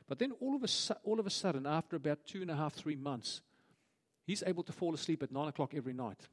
[0.08, 2.74] But then all of a, all of a sudden, after about two and a half,
[2.74, 3.42] three months,
[4.30, 6.28] he's able to fall asleep at nine o'clock every night.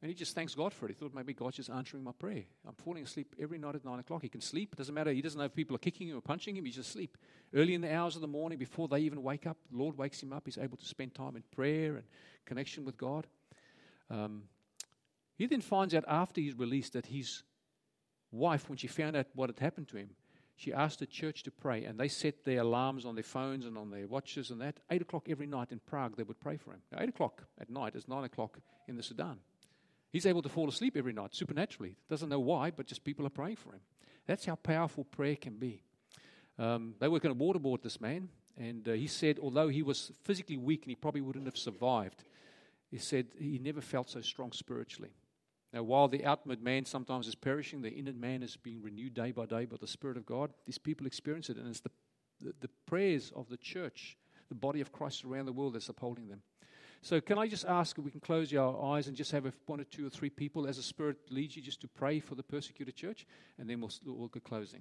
[0.00, 0.90] And he just thanks God for it.
[0.90, 2.44] He thought maybe God's just answering my prayer.
[2.68, 4.22] I'm falling asleep every night at 9 o'clock.
[4.22, 4.74] He can sleep.
[4.74, 5.10] It doesn't matter.
[5.10, 6.66] He doesn't know if people are kicking him or punching him.
[6.66, 7.16] He's just asleep.
[7.52, 10.22] Early in the hours of the morning, before they even wake up, the Lord wakes
[10.22, 10.42] him up.
[10.44, 12.04] He's able to spend time in prayer and
[12.44, 13.26] connection with God.
[14.10, 14.44] Um,
[15.36, 17.42] he then finds out after he's released that his
[18.30, 20.10] wife, when she found out what had happened to him,
[20.56, 23.76] she asked the church to pray, and they set their alarms on their phones and
[23.76, 24.78] on their watches and that.
[24.90, 26.80] 8 o'clock every night in Prague, they would pray for him.
[26.92, 29.38] Now, 8 o'clock at night is 9 o'clock in the Sudan.
[30.12, 31.96] He's able to fall asleep every night supernaturally.
[32.08, 33.80] Doesn't know why, but just people are praying for him.
[34.26, 35.82] That's how powerful prayer can be.
[36.56, 40.12] Um, they were going to waterboard this man, and uh, he said, although he was
[40.22, 42.22] physically weak and he probably wouldn't have survived,
[42.92, 45.10] he said he never felt so strong spiritually.
[45.74, 49.32] Now, while the outward man sometimes is perishing, the inner man is being renewed day
[49.32, 50.52] by day by the Spirit of God.
[50.66, 51.90] These people experience it, and it's the,
[52.40, 54.16] the, the prayers of the church,
[54.48, 56.42] the body of Christ around the world that's upholding them.
[57.02, 59.80] So, can I just ask if we can close our eyes and just have one
[59.80, 62.44] or two or three people as the Spirit leads you just to pray for the
[62.44, 63.26] persecuted church,
[63.58, 64.80] and then we'll, we'll get closing.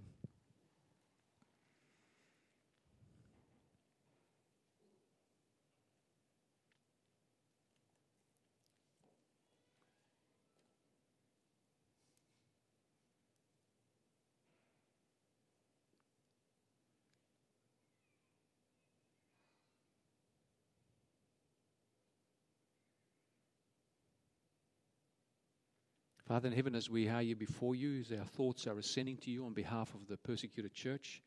[26.34, 29.30] Father in heaven, as we are here before you, as our thoughts are ascending to
[29.30, 31.22] you on behalf of the persecuted church,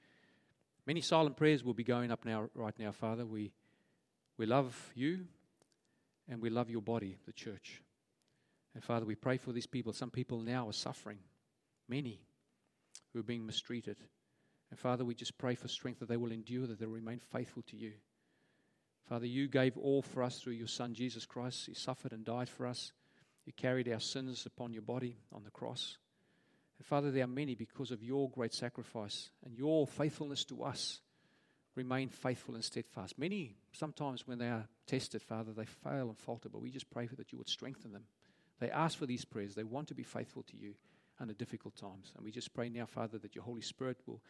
[0.84, 3.24] many silent prayers will be going up now, right now, Father.
[3.24, 3.52] We,
[4.36, 5.20] we love you
[6.28, 7.84] and we love your body, the church.
[8.74, 9.92] And Father, we pray for these people.
[9.92, 11.18] Some people now are suffering,
[11.88, 12.18] many
[13.12, 13.98] who are being mistreated.
[14.70, 17.20] And Father, we just pray for strength that they will endure, that they will remain
[17.20, 17.92] faithful to you.
[19.08, 21.66] Father, you gave all for us through your Son, Jesus Christ.
[21.66, 22.90] He suffered and died for us.
[23.46, 25.96] You carried our sins upon your body on the cross.
[26.78, 31.00] And Father, there are many because of your great sacrifice and your faithfulness to us.
[31.76, 33.18] Remain faithful and steadfast.
[33.18, 37.06] Many, sometimes when they are tested, Father, they fail and falter, but we just pray
[37.06, 38.04] for that you would strengthen them.
[38.58, 39.54] They ask for these prayers.
[39.54, 40.74] They want to be faithful to you
[41.20, 42.12] under difficult times.
[42.16, 44.22] And we just pray now, Father, that your Holy Spirit will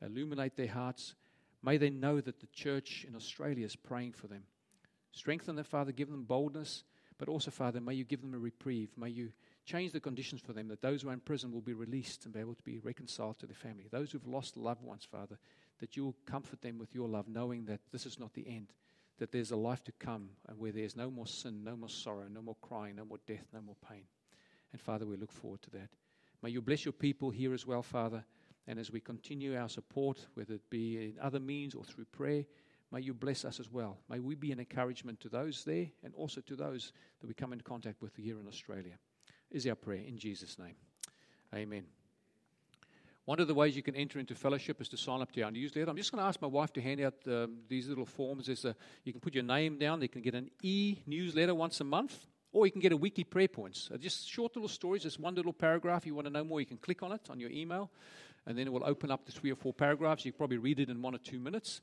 [0.00, 1.14] illuminate their hearts.
[1.62, 4.44] May they know that the church in Australia is praying for them.
[5.10, 5.92] Strengthen them, Father.
[5.92, 6.84] Give them boldness
[7.22, 8.90] but also, Father, may you give them a reprieve.
[8.96, 9.30] May you
[9.64, 12.34] change the conditions for them that those who are in prison will be released and
[12.34, 13.86] be able to be reconciled to their family.
[13.88, 15.38] Those who've lost loved ones, Father,
[15.78, 18.72] that you will comfort them with your love, knowing that this is not the end,
[19.20, 22.26] that there's a life to come and where there's no more sin, no more sorrow,
[22.28, 24.02] no more crying, no more death, no more pain.
[24.72, 25.90] And Father, we look forward to that.
[26.42, 28.24] May you bless your people here as well, Father.
[28.66, 32.46] And as we continue our support, whether it be in other means or through prayer,
[32.92, 33.96] May you bless us as well.
[34.10, 37.52] May we be an encouragement to those there and also to those that we come
[37.52, 38.98] into contact with here in Australia.
[39.50, 40.74] Is our prayer in Jesus' name.
[41.54, 41.84] Amen.
[43.24, 45.50] One of the ways you can enter into fellowship is to sign up to our
[45.50, 45.88] newsletter.
[45.88, 48.48] I'm just going to ask my wife to hand out um, these little forms.
[48.48, 48.74] A,
[49.04, 50.02] you can put your name down.
[50.02, 53.24] You can get an e newsletter once a month, or you can get a weekly
[53.24, 53.90] prayer points.
[54.00, 55.04] Just short little stories.
[55.04, 56.04] Just one little paragraph.
[56.04, 57.90] You want to know more, you can click on it on your email,
[58.44, 60.24] and then it will open up to three or four paragraphs.
[60.24, 61.80] You can probably read it in one or two minutes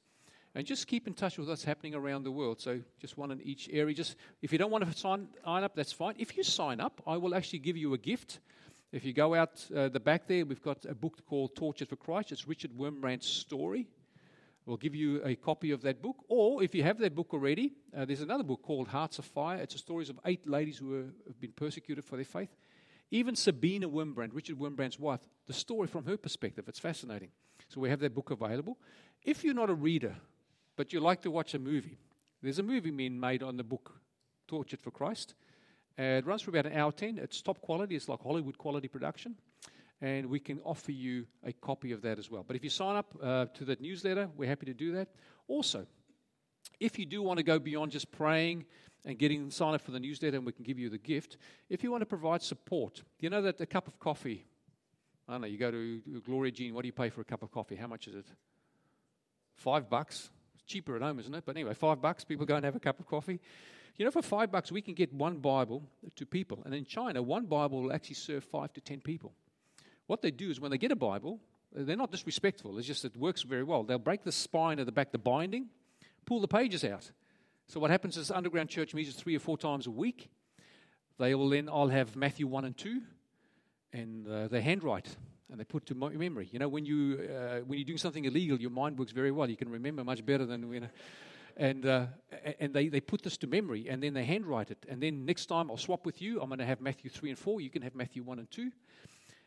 [0.56, 2.60] and just keep in touch with what's happening around the world.
[2.60, 3.96] So just one in each area.
[3.96, 6.16] Just if you don't want to sign, sign up, that's fine.
[6.18, 8.40] If you sign up, I will actually give you a gift.
[8.92, 11.96] If you go out uh, the back there, we've got a book called Tortured for
[11.96, 12.32] Christ.
[12.32, 13.88] It's Richard Wurmbrand's story.
[14.66, 16.18] We'll give you a copy of that book.
[16.28, 19.58] Or if you have that book already, uh, there's another book called Hearts of Fire.
[19.58, 22.50] It's the stories of eight ladies who are, have been persecuted for their faith.
[23.12, 26.66] Even Sabina Wurmbrand, Richard Wurmbrand's wife, the story from her perspective.
[26.68, 27.30] It's fascinating.
[27.68, 28.78] So we have that book available.
[29.24, 30.16] If you're not a reader,
[30.80, 31.98] but you like to watch a movie.
[32.42, 34.00] There's a movie being made on the book
[34.48, 35.36] Tortured for Christ.
[36.00, 37.18] Uh, it runs for about an hour 10.
[37.18, 39.36] It's top quality, it's like Hollywood quality production.
[40.00, 42.46] And we can offer you a copy of that as well.
[42.48, 45.10] But if you sign up uh, to that newsletter, we're happy to do that.
[45.50, 45.86] Also,
[46.80, 48.64] if you do want to go beyond just praying
[49.04, 51.36] and getting sign up for the newsletter, and we can give you the gift,
[51.70, 54.46] if you want to provide support, you know that a cup of coffee,
[55.28, 57.44] I don't know, you go to Gloria Jean, what do you pay for a cup
[57.44, 57.76] of coffee?
[57.76, 58.28] How much is it?
[59.58, 60.30] Five bucks
[60.70, 61.44] cheaper at home, isn't it?
[61.46, 63.40] But anyway, five bucks, people go and have a cup of coffee.
[63.98, 65.84] You know, for five bucks, we can get one Bible
[66.16, 66.62] to people.
[66.64, 69.34] And in China, one Bible will actually serve five to ten people.
[70.08, 71.42] What they do is when they get a Bible,
[71.72, 73.84] They're not disrespectful, it's just it works very well.
[73.84, 75.70] They'll break the spine at the back, the binding,
[76.26, 77.12] pull the pages out.
[77.68, 80.30] So what happens is underground church meets three or four times a week.
[81.20, 83.02] They will then, I'll have Matthew 1 and 2,
[83.94, 85.16] and uh, they handwrite
[85.50, 86.50] and they put to memory.
[86.52, 89.50] You know, when, you, uh, when you're doing something illegal, your mind works very well.
[89.50, 90.90] You can remember much better than, you know.
[91.58, 92.06] And, uh,
[92.60, 94.86] and they, they put this to memory and then they handwrite it.
[94.88, 96.40] And then next time I'll swap with you.
[96.40, 97.60] I'm going to have Matthew 3 and 4.
[97.60, 98.72] You can have Matthew 1 and 2.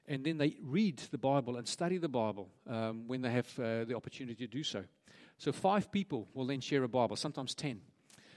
[0.09, 3.85] And then they read the Bible and study the Bible um, when they have uh,
[3.85, 4.85] the opportunity to do so.
[5.39, 7.81] So five people will then share a Bible, sometimes 10.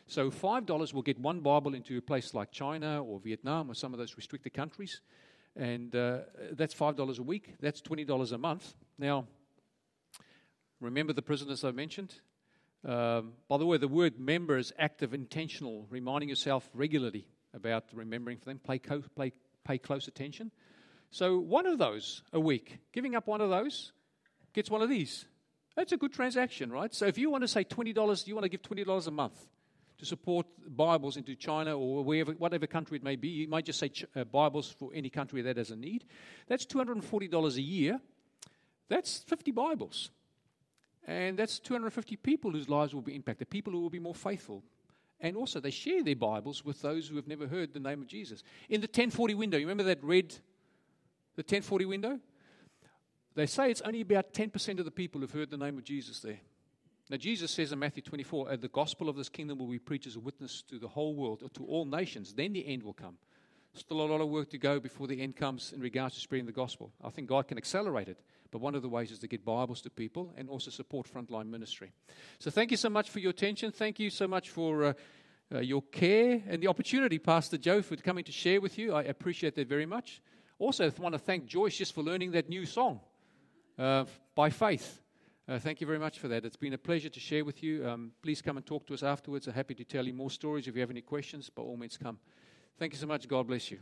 [0.07, 3.91] So $5 will get one Bible into a place like China or Vietnam or some
[3.91, 5.01] of those restricted countries.
[5.55, 6.19] And uh,
[6.51, 7.55] that's $5 a week.
[7.61, 8.73] That's $20 a month.
[8.99, 9.25] Now,
[10.81, 12.13] remember the prisoners I mentioned?
[12.85, 18.37] Um, by the way, the word member is active, intentional, reminding yourself regularly about remembering
[18.37, 18.59] for them.
[18.59, 19.31] Play, co- play,
[19.63, 20.51] pay close attention.
[21.09, 23.93] So, one of those a week, giving up one of those,
[24.53, 25.25] gets one of these.
[25.75, 26.93] That's a good transaction, right?
[26.93, 29.47] So, if you want to say $20, you want to give $20 a month
[29.97, 33.29] to support Bibles into China or wherever, whatever country it may be.
[33.29, 36.05] You might just say uh, Bibles for any country that has a need.
[36.47, 37.99] That's $240 a year.
[38.89, 40.11] That's 50 Bibles.
[41.07, 44.63] And that's 250 people whose lives will be impacted, people who will be more faithful.
[45.21, 48.07] And also, they share their Bibles with those who have never heard the name of
[48.07, 48.43] Jesus.
[48.69, 50.31] In the 1040 window, you remember that red,
[51.35, 52.19] the 1040 window?
[53.35, 56.19] They say it's only about 10% of the people who've heard the name of Jesus
[56.19, 56.39] there.
[57.09, 60.15] Now, Jesus says in Matthew 24, the gospel of this kingdom will be preached as
[60.15, 62.33] a witness to the whole world, or to all nations.
[62.33, 63.17] Then the end will come.
[63.73, 66.45] Still a lot of work to go before the end comes in regards to spreading
[66.45, 66.91] the gospel.
[67.03, 69.81] I think God can accelerate it, but one of the ways is to get Bibles
[69.81, 71.91] to people and also support frontline ministry.
[72.39, 73.71] So, thank you so much for your attention.
[73.71, 74.93] Thank you so much for uh,
[75.53, 78.93] uh, your care and the opportunity, Pastor Joe, for coming to share with you.
[78.93, 80.21] I appreciate that very much.
[80.57, 83.01] Also, I want to thank Joyce just for learning that new song,
[83.77, 85.01] uh, By Faith.
[85.47, 86.43] Uh, thank you very much for that.
[86.43, 87.87] It's been a pleasure to share with you.
[87.87, 89.45] Um, please come and talk to us afterwards.
[89.45, 90.67] I'm happy to tell you more stories.
[90.67, 92.17] If you have any questions, by all means, come.
[92.79, 93.27] Thank you so much.
[93.27, 93.77] God bless you.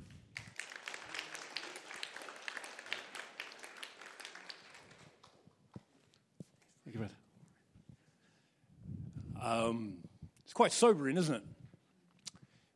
[6.84, 7.16] Thank you, brother.
[9.41, 9.99] Um,
[10.43, 11.43] it's quite sobering, isn't it?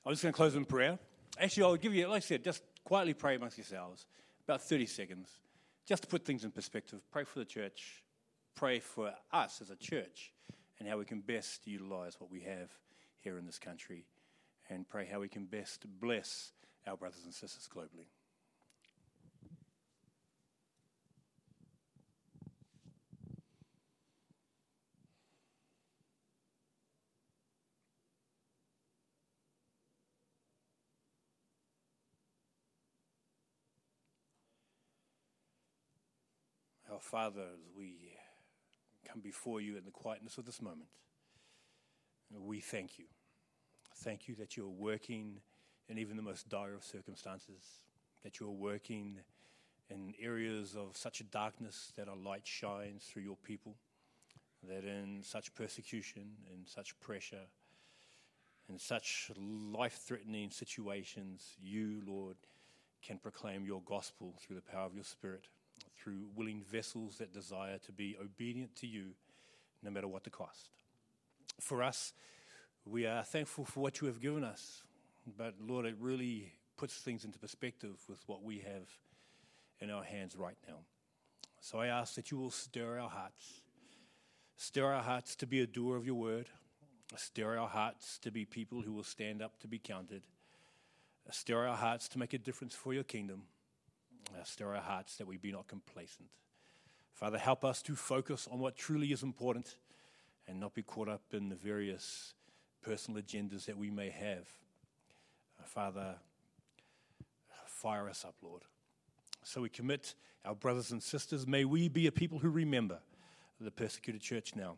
[0.05, 0.97] I'm just going to close in prayer.
[1.37, 4.05] Actually, I'll give you, like I said, just quietly pray amongst yourselves,
[4.47, 5.29] about 30 seconds,
[5.85, 7.01] just to put things in perspective.
[7.11, 8.01] Pray for the church
[8.57, 10.33] pray for us as a church
[10.79, 12.71] and how we can best utilize what we have
[13.19, 14.03] here in this country
[14.67, 16.53] and pray how we can best bless
[16.87, 18.07] our brothers and sisters globally.
[36.91, 38.17] Our Father, we
[39.07, 40.89] come before you in the quietness of this moment.
[42.31, 43.05] We thank you.
[43.97, 45.39] Thank you that you're working
[45.89, 47.81] in even the most dire of circumstances,
[48.23, 49.19] that you're working
[49.89, 53.75] in areas of such darkness that a light shines through your people,
[54.67, 57.45] that in such persecution, in such pressure,
[58.69, 62.35] in such life threatening situations, you, Lord,
[63.01, 65.47] can proclaim your gospel through the power of your Spirit
[66.01, 69.11] through willing vessels that desire to be obedient to you
[69.83, 70.69] no matter what the cost.
[71.59, 72.13] For us,
[72.85, 74.83] we are thankful for what you have given us,
[75.37, 78.87] but Lord, it really puts things into perspective with what we have
[79.79, 80.77] in our hands right now.
[81.59, 83.61] So I ask that you will stir our hearts,
[84.55, 86.47] stir our hearts to be a doer of your word,
[87.15, 90.23] stir our hearts to be people who will stand up to be counted,
[91.31, 93.43] stir our hearts to make a difference for your kingdom.
[94.33, 96.27] Uh, stir our hearts that we be not complacent.
[97.13, 99.77] Father, help us to focus on what truly is important
[100.47, 102.33] and not be caught up in the various
[102.81, 104.47] personal agendas that we may have.
[105.59, 106.15] Uh, Father,
[107.65, 108.63] fire us up, Lord.
[109.43, 111.47] So we commit our brothers and sisters.
[111.47, 112.99] May we be a people who remember
[113.59, 114.77] the persecuted church now,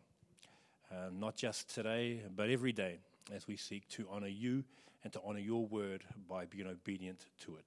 [0.90, 2.98] uh, not just today, but every day
[3.34, 4.64] as we seek to honor you
[5.02, 7.64] and to honor your word by being obedient to it.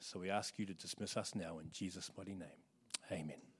[0.00, 2.48] So we ask you to dismiss us now in Jesus' mighty name.
[3.10, 3.57] Amen.